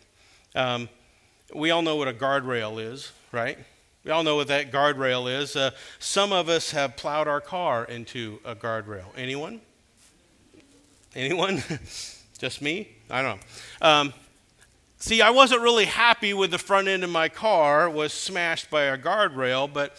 Um, 0.55 0.89
we 1.53 1.69
all 1.69 1.84
know 1.84 1.95
what 1.95 2.08
a 2.08 2.13
guardrail 2.13 2.81
is, 2.84 3.12
right? 3.31 3.60
We 4.03 4.12
all 4.12 4.23
know 4.23 4.36
what 4.36 4.47
that 4.47 4.71
guardrail 4.71 5.31
is. 5.41 5.55
Uh, 5.55 5.71
some 5.99 6.31
of 6.31 6.49
us 6.49 6.71
have 6.71 6.97
plowed 6.97 7.27
our 7.27 7.41
car 7.41 7.86
into 7.86 8.39
a 8.43 8.55
guardrail. 8.55 9.05
Anyone? 9.15 9.62
Anyone? 11.15 11.63
Just 12.38 12.62
me? 12.62 12.89
I 13.10 13.21
don't 13.21 13.39
know. 13.39 13.88
Um, 13.88 14.13
See, 15.05 15.21
I 15.21 15.29
wasn't 15.29 15.61
really 15.61 15.85
happy 15.85 16.33
with 16.33 16.49
the 16.49 16.57
front 16.57 16.87
end 16.87 17.03
of 17.03 17.11
my 17.11 17.29
car 17.29 17.87
was 17.87 18.11
smashed 18.11 18.71
by 18.71 18.85
a 18.85 18.97
guardrail, 18.97 19.71
but 19.71 19.95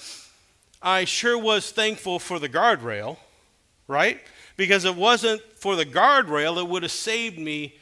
I 0.83 1.05
sure 1.05 1.39
was 1.39 1.71
thankful 1.71 2.19
for 2.19 2.41
the 2.41 2.49
guardrail, 2.49 3.17
right? 3.87 4.21
Because 4.57 4.85
it 4.85 4.97
wasn't 4.97 5.43
for 5.55 5.77
the 5.77 5.87
guardrail 5.87 6.59
it 6.59 6.67
would 6.67 6.83
have 6.83 6.91
saved 6.91 7.39
me. 7.39 7.77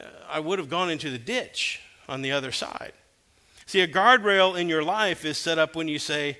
Uh, 0.00 0.06
I 0.28 0.40
would 0.40 0.58
have 0.58 0.68
gone 0.68 0.90
into 0.90 1.10
the 1.10 1.18
ditch 1.18 1.80
on 2.08 2.22
the 2.22 2.32
other 2.32 2.50
side. 2.50 2.92
See, 3.64 3.80
a 3.80 3.86
guardrail 3.86 4.58
in 4.58 4.68
your 4.68 4.82
life 4.82 5.24
is 5.24 5.38
set 5.38 5.60
up 5.60 5.76
when 5.76 5.86
you 5.86 6.00
say, 6.00 6.38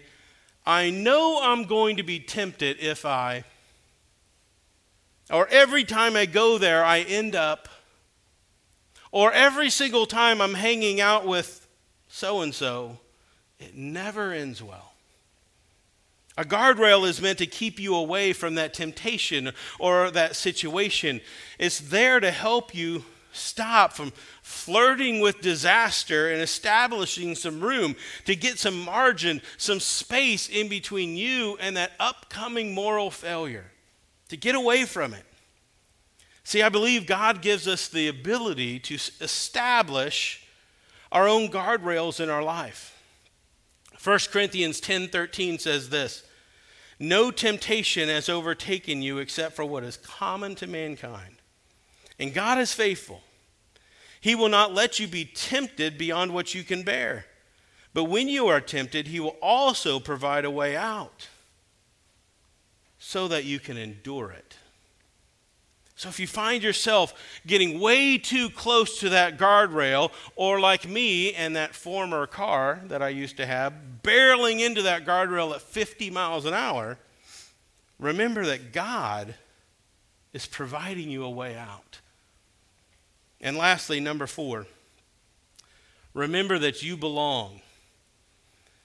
I 0.67 0.91
know 0.91 1.39
I'm 1.41 1.63
going 1.63 1.97
to 1.97 2.03
be 2.03 2.19
tempted 2.19 2.79
if 2.81 3.07
I, 3.07 3.45
or 5.31 5.47
every 5.47 5.85
time 5.85 6.17
I 6.17 6.27
go 6.27 6.59
there, 6.59 6.85
I 6.85 7.03
end 7.03 7.37
up 7.37 7.69
or 9.11 9.33
every 9.33 9.71
single 9.71 10.07
time 10.07 10.41
I'm 10.41 10.55
hanging 10.55 11.01
out 11.01 11.27
with 11.27 11.67
so 12.09 12.41
and 12.41 12.55
so, 12.55 12.99
it 13.59 13.75
never 13.75 14.33
ends 14.33 14.63
well. 14.63 14.93
A 16.37 16.45
guardrail 16.45 17.07
is 17.07 17.21
meant 17.21 17.39
to 17.39 17.47
keep 17.47 17.81
you 17.81 17.97
away 17.97 18.33
from 18.33 18.55
that 18.55 18.73
temptation 18.73 19.51
or 19.81 20.11
that 20.13 20.37
situation. 20.37 21.21
It's 21.59 21.81
there 21.81 22.21
to 22.21 22.31
help 22.31 22.75
you 22.75 23.05
stop 23.33 23.93
from 23.93 24.13
flirting 24.43 25.21
with 25.21 25.41
disaster 25.41 26.31
and 26.31 26.41
establishing 26.41 27.35
some 27.35 27.61
room 27.61 27.97
to 28.25 28.37
get 28.37 28.59
some 28.59 28.81
margin, 28.81 29.43
some 29.57 29.81
space 29.81 30.49
in 30.49 30.69
between 30.69 31.17
you 31.17 31.57
and 31.61 31.77
that 31.77 31.93
upcoming 31.99 32.73
moral 32.73 33.11
failure, 33.11 33.73
to 34.29 34.37
get 34.37 34.55
away 34.55 34.85
from 34.85 35.15
it. 35.15 35.25
See, 36.49 36.63
I 36.63 36.71
believe 36.71 37.05
God 37.05 37.43
gives 37.43 37.69
us 37.69 37.89
the 37.89 38.09
ability 38.09 38.79
to 38.79 38.95
establish 38.95 40.47
our 41.13 41.29
own 41.29 41.51
guardrails 41.51 42.21
in 42.21 42.31
our 42.31 42.43
life. 42.43 42.99
1 43.99 44.31
Corinthians 44.31 44.81
10:13 44.81 45.59
says 45.59 45.91
this, 45.91 46.23
"No 46.99 47.31
temptation 47.31 48.09
has 48.09 48.31
overtaken 48.31 49.03
you 49.03 49.19
except 49.19 49.57
for 49.57 49.67
what 49.67 49.85
is 49.85 49.99
common 49.99 50.55
to 50.55 50.67
mankind. 50.67 51.37
And 52.19 52.33
God 52.33 52.57
is 52.57 52.73
faithful. 52.73 53.23
He 54.19 54.35
will 54.35 54.49
not 54.49 54.73
let 54.73 54.99
you 54.99 55.07
be 55.07 55.27
tempted 55.27 55.99
beyond 55.99 56.33
what 56.33 56.55
you 56.55 56.65
can 56.65 56.83
bear. 56.83 57.27
But 57.93 58.05
when 58.05 58.27
you 58.27 58.49
are 58.49 58.63
tempted, 58.63 59.09
he 59.09 59.21
will 59.21 59.37
also 59.43 60.01
provide 60.01 60.47
a 60.47 60.51
way 60.51 60.75
out 60.75 61.29
so 62.99 63.29
that 63.29 63.45
you 63.45 63.61
can 63.61 63.77
endure 63.77 64.31
it." 64.31 64.55
So 65.99 66.09
if 66.09 66.21
you 66.21 66.29
find 66.29 66.63
yourself 66.63 67.13
getting 67.45 67.81
way 67.81 68.19
too 68.19 68.51
close 68.51 69.01
to 69.01 69.09
that 69.09 69.37
guardrail, 69.37 70.13
or 70.37 70.61
like 70.61 70.89
me 70.89 71.35
and 71.35 71.57
that 71.57 71.75
former 71.75 72.25
car 72.29 72.81
that 72.87 73.03
I 73.03 73.09
used 73.09 73.37
to 73.39 73.47
have, 73.47 73.75
barreling 74.05 74.65
into 74.65 74.83
that 74.83 75.05
guardrail 75.05 75.53
at 75.57 75.61
50 75.61 76.09
miles 76.11 76.45
an 76.45 76.55
hour, 76.55 76.99
remember 77.99 78.47
that 78.47 78.73
God 78.73 79.35
is 80.33 80.47
providing 80.47 81.11
you 81.11 81.25
a 81.25 81.31
way 81.31 81.57
out. 81.57 81.99
And 83.41 83.57
lastly, 83.57 83.99
number 83.99 84.29
four, 84.29 84.69
remember 86.15 86.61
that 86.61 86.81
you 86.81 86.97
belong 86.97 87.61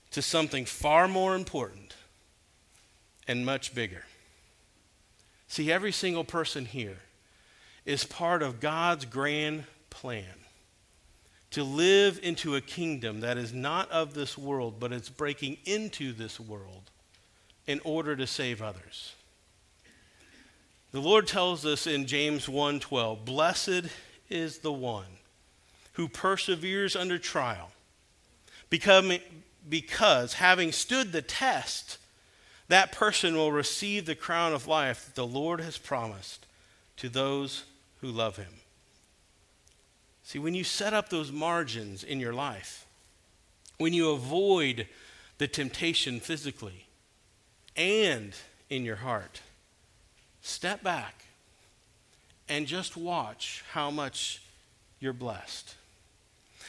to 0.09 0.23
something 0.23 0.65
far 0.65 1.07
more 1.07 1.35
important 1.35 1.95
and 3.27 3.45
much 3.45 3.75
bigger. 3.75 4.03
See, 5.53 5.71
every 5.71 5.91
single 5.91 6.23
person 6.23 6.65
here 6.65 6.97
is 7.85 8.05
part 8.05 8.41
of 8.41 8.59
God's 8.59 9.05
grand 9.05 9.65
plan 9.91 10.25
to 11.51 11.63
live 11.63 12.19
into 12.23 12.55
a 12.55 12.61
kingdom 12.61 13.19
that 13.19 13.37
is 13.37 13.53
not 13.53 13.91
of 13.91 14.15
this 14.15 14.35
world, 14.35 14.79
but 14.79 14.91
it's 14.91 15.09
breaking 15.09 15.57
into 15.63 16.11
this 16.11 16.39
world 16.39 16.89
in 17.67 17.79
order 17.83 18.15
to 18.15 18.25
save 18.25 18.63
others. 18.63 19.13
The 20.91 20.99
Lord 20.99 21.27
tells 21.27 21.67
us 21.67 21.85
in 21.85 22.07
James 22.07 22.47
1:12, 22.47 23.23
"Blessed 23.23 23.91
is 24.31 24.57
the 24.57 24.73
one 24.73 25.19
who 25.91 26.09
perseveres 26.09 26.95
under 26.95 27.19
trial, 27.19 27.71
because 28.71 30.33
having 30.33 30.71
stood 30.71 31.11
the 31.11 31.21
test, 31.21 31.99
that 32.73 32.91
person 32.91 33.35
will 33.35 33.51
receive 33.51 34.07
the 34.07 34.15
crown 34.15 34.51
of 34.51 34.67
life 34.67 35.05
that 35.05 35.13
the 35.13 35.27
Lord 35.27 35.61
has 35.61 35.77
promised 35.77 36.47
to 36.97 37.07
those 37.07 37.65
who 38.01 38.07
love 38.07 38.37
him. 38.37 38.61
See, 40.23 40.39
when 40.39 40.55
you 40.55 40.63
set 40.63 40.91
up 40.91 41.09
those 41.09 41.31
margins 41.31 42.03
in 42.03 42.19
your 42.19 42.33
life, 42.33 42.87
when 43.77 43.93
you 43.93 44.09
avoid 44.09 44.87
the 45.37 45.47
temptation 45.47 46.19
physically 46.19 46.87
and 47.75 48.33
in 48.71 48.83
your 48.83 48.95
heart, 48.95 49.41
step 50.41 50.81
back 50.81 51.25
and 52.49 52.65
just 52.65 52.97
watch 52.97 53.63
how 53.73 53.91
much 53.91 54.41
you're 54.99 55.13
blessed. 55.13 55.75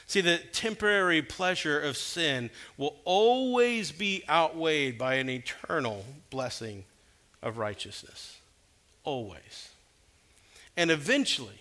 See, 0.07 0.21
the 0.21 0.39
temporary 0.53 1.23
pleasure 1.23 1.81
of 1.81 1.97
sin 1.97 2.51
will 2.77 2.97
always 3.05 3.91
be 3.93 4.23
outweighed 4.29 4.99
by 4.99 5.15
an 5.15 5.29
eternal 5.29 6.05
blessing 6.31 6.85
of 7.43 7.59
righteousness. 7.59 8.39
Always. 9.05 9.71
And 10.77 10.91
eventually, 10.91 11.61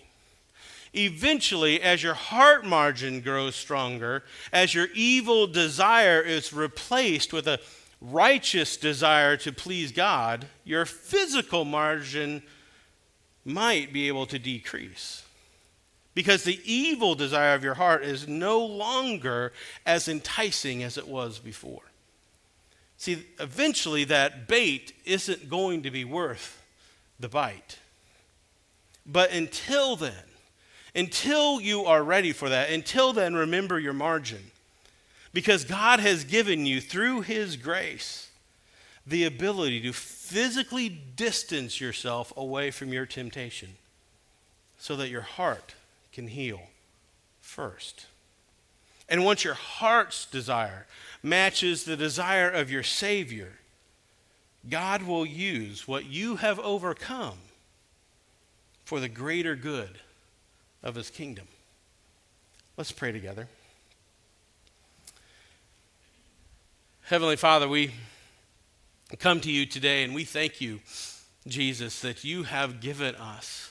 eventually, 0.92 1.80
as 1.80 2.02
your 2.02 2.14
heart 2.14 2.64
margin 2.64 3.20
grows 3.20 3.56
stronger, 3.56 4.24
as 4.52 4.74
your 4.74 4.88
evil 4.94 5.46
desire 5.46 6.20
is 6.20 6.52
replaced 6.52 7.32
with 7.32 7.46
a 7.46 7.60
righteous 8.00 8.76
desire 8.76 9.36
to 9.38 9.52
please 9.52 9.92
God, 9.92 10.46
your 10.64 10.84
physical 10.84 11.64
margin 11.64 12.42
might 13.44 13.92
be 13.92 14.08
able 14.08 14.26
to 14.26 14.38
decrease. 14.38 15.23
Because 16.14 16.44
the 16.44 16.60
evil 16.64 17.14
desire 17.14 17.54
of 17.54 17.64
your 17.64 17.74
heart 17.74 18.04
is 18.04 18.28
no 18.28 18.64
longer 18.64 19.52
as 19.84 20.06
enticing 20.06 20.82
as 20.82 20.96
it 20.96 21.08
was 21.08 21.38
before. 21.38 21.82
See, 22.96 23.26
eventually 23.40 24.04
that 24.04 24.46
bait 24.46 24.92
isn't 25.04 25.50
going 25.50 25.82
to 25.82 25.90
be 25.90 26.04
worth 26.04 26.62
the 27.18 27.28
bite. 27.28 27.78
But 29.04 29.32
until 29.32 29.96
then, 29.96 30.12
until 30.94 31.60
you 31.60 31.84
are 31.84 32.02
ready 32.02 32.32
for 32.32 32.48
that, 32.48 32.70
until 32.70 33.12
then, 33.12 33.34
remember 33.34 33.78
your 33.78 33.92
margin. 33.92 34.50
Because 35.32 35.64
God 35.64 35.98
has 35.98 36.22
given 36.22 36.64
you, 36.64 36.80
through 36.80 37.22
His 37.22 37.56
grace, 37.56 38.30
the 39.04 39.24
ability 39.24 39.80
to 39.82 39.92
physically 39.92 40.88
distance 40.88 41.80
yourself 41.80 42.32
away 42.36 42.70
from 42.70 42.92
your 42.92 43.04
temptation 43.04 43.70
so 44.78 44.94
that 44.96 45.10
your 45.10 45.22
heart 45.22 45.74
can 46.14 46.28
heal 46.28 46.60
first. 47.40 48.06
And 49.08 49.24
once 49.24 49.44
your 49.44 49.54
heart's 49.54 50.24
desire 50.24 50.86
matches 51.22 51.84
the 51.84 51.96
desire 51.96 52.48
of 52.48 52.70
your 52.70 52.82
Savior, 52.82 53.52
God 54.70 55.02
will 55.02 55.26
use 55.26 55.86
what 55.86 56.06
you 56.06 56.36
have 56.36 56.58
overcome 56.60 57.38
for 58.84 59.00
the 59.00 59.08
greater 59.08 59.56
good 59.56 59.98
of 60.82 60.94
His 60.94 61.10
kingdom. 61.10 61.48
Let's 62.76 62.92
pray 62.92 63.12
together. 63.12 63.48
Heavenly 67.02 67.36
Father, 67.36 67.68
we 67.68 67.90
come 69.18 69.40
to 69.40 69.50
you 69.50 69.66
today 69.66 70.04
and 70.04 70.14
we 70.14 70.24
thank 70.24 70.60
you, 70.60 70.80
Jesus, 71.46 72.00
that 72.00 72.24
you 72.24 72.44
have 72.44 72.80
given 72.80 73.14
us. 73.16 73.70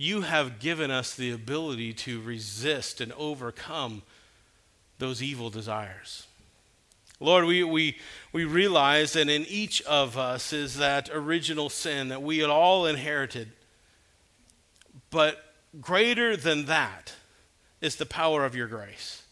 You 0.00 0.22
have 0.22 0.60
given 0.60 0.90
us 0.90 1.14
the 1.14 1.30
ability 1.30 1.92
to 1.92 2.22
resist 2.22 3.02
and 3.02 3.12
overcome 3.18 4.00
those 4.98 5.22
evil 5.22 5.50
desires. 5.50 6.26
Lord, 7.20 7.44
we, 7.44 7.62
we, 7.64 7.98
we 8.32 8.46
realize 8.46 9.12
that 9.12 9.28
in 9.28 9.44
each 9.44 9.82
of 9.82 10.16
us 10.16 10.54
is 10.54 10.78
that 10.78 11.10
original 11.12 11.68
sin 11.68 12.08
that 12.08 12.22
we 12.22 12.38
had 12.38 12.48
all 12.48 12.86
inherited. 12.86 13.52
But 15.10 15.44
greater 15.82 16.34
than 16.34 16.64
that 16.64 17.12
is 17.82 17.96
the 17.96 18.06
power 18.06 18.46
of 18.46 18.56
your 18.56 18.68
grace. 18.68 19.24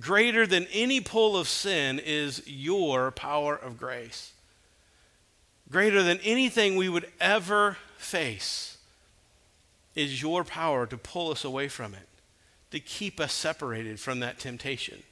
Greater 0.00 0.44
than 0.44 0.66
any 0.72 1.00
pull 1.00 1.36
of 1.36 1.46
sin 1.46 2.00
is 2.04 2.42
your 2.48 3.12
power 3.12 3.54
of 3.54 3.78
grace. 3.78 4.32
Greater 5.70 6.02
than 6.02 6.18
anything 6.24 6.74
we 6.74 6.88
would 6.88 7.06
ever 7.20 7.76
face 7.96 8.71
is 9.94 10.22
your 10.22 10.44
power 10.44 10.86
to 10.86 10.96
pull 10.96 11.30
us 11.30 11.44
away 11.44 11.68
from 11.68 11.94
it, 11.94 12.08
to 12.70 12.80
keep 12.80 13.20
us 13.20 13.32
separated 13.32 14.00
from 14.00 14.20
that 14.20 14.38
temptation. 14.38 15.02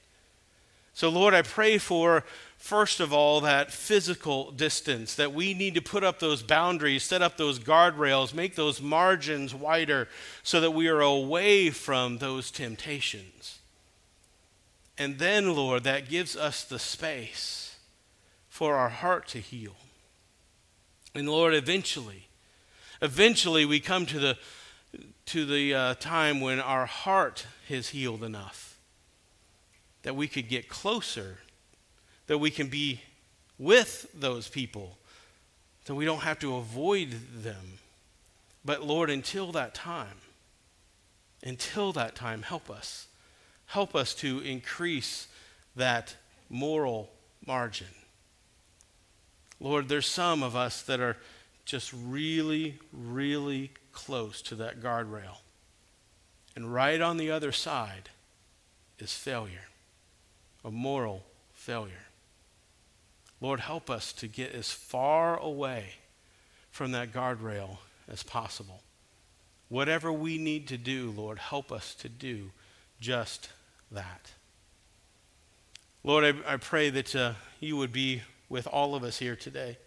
So, 0.92 1.08
Lord, 1.08 1.34
I 1.34 1.42
pray 1.42 1.78
for, 1.78 2.24
first 2.58 3.00
of 3.00 3.12
all, 3.12 3.40
that 3.40 3.70
physical 3.70 4.50
distance, 4.50 5.14
that 5.14 5.32
we 5.32 5.54
need 5.54 5.74
to 5.74 5.80
put 5.80 6.04
up 6.04 6.18
those 6.18 6.42
boundaries, 6.42 7.04
set 7.04 7.22
up 7.22 7.36
those 7.36 7.58
guardrails, 7.58 8.34
make 8.34 8.54
those 8.54 8.82
margins 8.82 9.54
wider 9.54 10.08
so 10.42 10.60
that 10.60 10.72
we 10.72 10.88
are 10.88 11.00
away 11.00 11.70
from 11.70 12.18
those 12.18 12.50
temptations. 12.50 13.60
And 14.98 15.18
then, 15.18 15.54
Lord, 15.54 15.84
that 15.84 16.08
gives 16.08 16.36
us 16.36 16.64
the 16.64 16.78
space 16.78 17.76
for 18.48 18.74
our 18.74 18.90
heart 18.90 19.28
to 19.28 19.38
heal. 19.38 19.76
And 21.14 21.28
Lord, 21.28 21.54
eventually, 21.54 22.28
eventually 23.00 23.64
we 23.64 23.80
come 23.80 24.04
to 24.06 24.18
the, 24.18 24.38
to 25.26 25.44
the 25.46 25.74
uh, 25.74 25.94
time 25.94 26.40
when 26.40 26.60
our 26.60 26.86
heart 26.86 27.46
is 27.68 27.90
healed 27.90 28.24
enough 28.24 28.78
that 30.02 30.16
we 30.16 30.26
could 30.26 30.48
get 30.48 30.68
closer, 30.68 31.38
that 32.26 32.38
we 32.38 32.50
can 32.50 32.68
be 32.68 33.02
with 33.58 34.06
those 34.14 34.48
people, 34.48 34.96
that 35.84 35.94
we 35.94 36.04
don't 36.04 36.22
have 36.22 36.38
to 36.38 36.56
avoid 36.56 37.10
them. 37.42 37.78
But 38.64 38.82
Lord, 38.82 39.10
until 39.10 39.52
that 39.52 39.74
time, 39.74 40.18
until 41.42 41.92
that 41.92 42.14
time, 42.14 42.42
help 42.42 42.70
us 42.70 43.06
help 43.70 43.94
us 43.94 44.14
to 44.14 44.40
increase 44.40 45.28
that 45.76 46.16
moral 46.48 47.08
margin. 47.46 47.86
Lord, 49.60 49.88
there's 49.88 50.06
some 50.06 50.42
of 50.42 50.56
us 50.56 50.82
that 50.82 50.98
are 50.98 51.16
just 51.64 51.92
really, 51.92 52.80
really 52.92 53.70
close 53.92 54.42
to 54.42 54.54
that 54.56 54.80
guardrail. 54.80 55.38
And 56.56 56.72
right 56.72 57.00
on 57.00 57.16
the 57.16 57.30
other 57.30 57.52
side 57.52 58.10
is 58.98 59.12
failure, 59.12 59.68
a 60.64 60.70
moral 60.70 61.24
failure. 61.54 62.06
Lord, 63.40 63.60
help 63.60 63.88
us 63.88 64.12
to 64.14 64.26
get 64.26 64.52
as 64.52 64.70
far 64.70 65.38
away 65.38 65.94
from 66.70 66.92
that 66.92 67.12
guardrail 67.12 67.78
as 68.08 68.22
possible. 68.22 68.82
Whatever 69.68 70.12
we 70.12 70.36
need 70.36 70.68
to 70.68 70.76
do, 70.76 71.10
Lord, 71.16 71.38
help 71.38 71.72
us 71.72 71.94
to 71.96 72.08
do 72.08 72.50
just 73.00 73.48
that. 73.90 74.32
Lord, 76.02 76.24
I, 76.24 76.54
I 76.54 76.56
pray 76.56 76.90
that 76.90 77.14
uh, 77.14 77.32
you 77.60 77.76
would 77.76 77.92
be 77.92 78.22
with 78.48 78.66
all 78.66 78.94
of 78.94 79.04
us 79.04 79.18
here 79.18 79.36
today, 79.36 79.78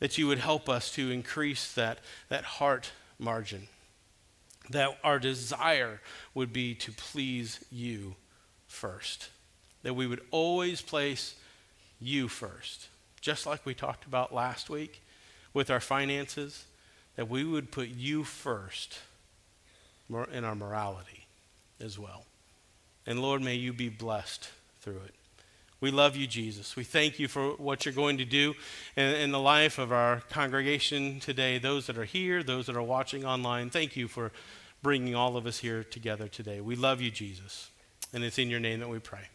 that 0.00 0.18
you 0.18 0.26
would 0.26 0.38
help 0.38 0.68
us 0.68 0.90
to 0.92 1.10
increase 1.10 1.72
that, 1.72 1.98
that 2.28 2.44
heart 2.44 2.92
margin, 3.18 3.68
that 4.70 4.98
our 5.04 5.18
desire 5.18 6.00
would 6.34 6.52
be 6.52 6.74
to 6.74 6.92
please 6.92 7.64
you 7.70 8.16
first, 8.66 9.30
that 9.82 9.94
we 9.94 10.06
would 10.06 10.20
always 10.30 10.82
place 10.82 11.34
you 12.00 12.28
first, 12.28 12.88
just 13.20 13.46
like 13.46 13.64
we 13.64 13.74
talked 13.74 14.04
about 14.04 14.34
last 14.34 14.68
week 14.68 15.02
with 15.54 15.70
our 15.70 15.80
finances, 15.80 16.64
that 17.16 17.28
we 17.28 17.44
would 17.44 17.70
put 17.70 17.88
you 17.88 18.24
first 18.24 18.98
in 20.32 20.44
our 20.44 20.54
morality 20.54 21.26
as 21.80 21.98
well. 21.98 22.24
And 23.06 23.20
Lord, 23.20 23.40
may 23.40 23.54
you 23.54 23.72
be 23.72 23.88
blessed 23.88 24.50
through 24.80 25.00
it. 25.06 25.14
We 25.80 25.90
love 25.90 26.16
you, 26.16 26.26
Jesus. 26.26 26.74
We 26.74 26.84
thank 26.84 27.18
you 27.18 27.28
for 27.28 27.50
what 27.50 27.84
you're 27.84 27.94
going 27.94 28.18
to 28.18 28.24
do 28.24 28.54
in, 28.96 29.04
in, 29.04 29.30
the 29.30 29.38
life 29.38 29.78
of 29.78 29.92
our 29.92 30.22
congregation 30.30 31.20
today, 31.20 31.58
those 31.58 31.86
that 31.86 31.98
are 31.98 32.04
here, 32.04 32.42
those 32.42 32.66
that 32.66 32.76
are 32.76 32.82
watching 32.82 33.26
online. 33.26 33.68
Thank 33.68 33.94
you 33.94 34.08
for 34.08 34.32
bringing 34.82 35.14
all 35.14 35.36
of 35.36 35.46
us 35.46 35.58
here 35.58 35.84
together 35.84 36.28
today. 36.28 36.60
We 36.60 36.76
love 36.76 37.00
you, 37.00 37.10
Jesus. 37.10 37.70
And 38.14 38.24
it's 38.24 38.38
in 38.38 38.48
your 38.48 38.60
name 38.60 38.80
that 38.80 38.88
we 38.88 39.00
pray. 39.00 39.28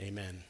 Amen. 0.00 0.44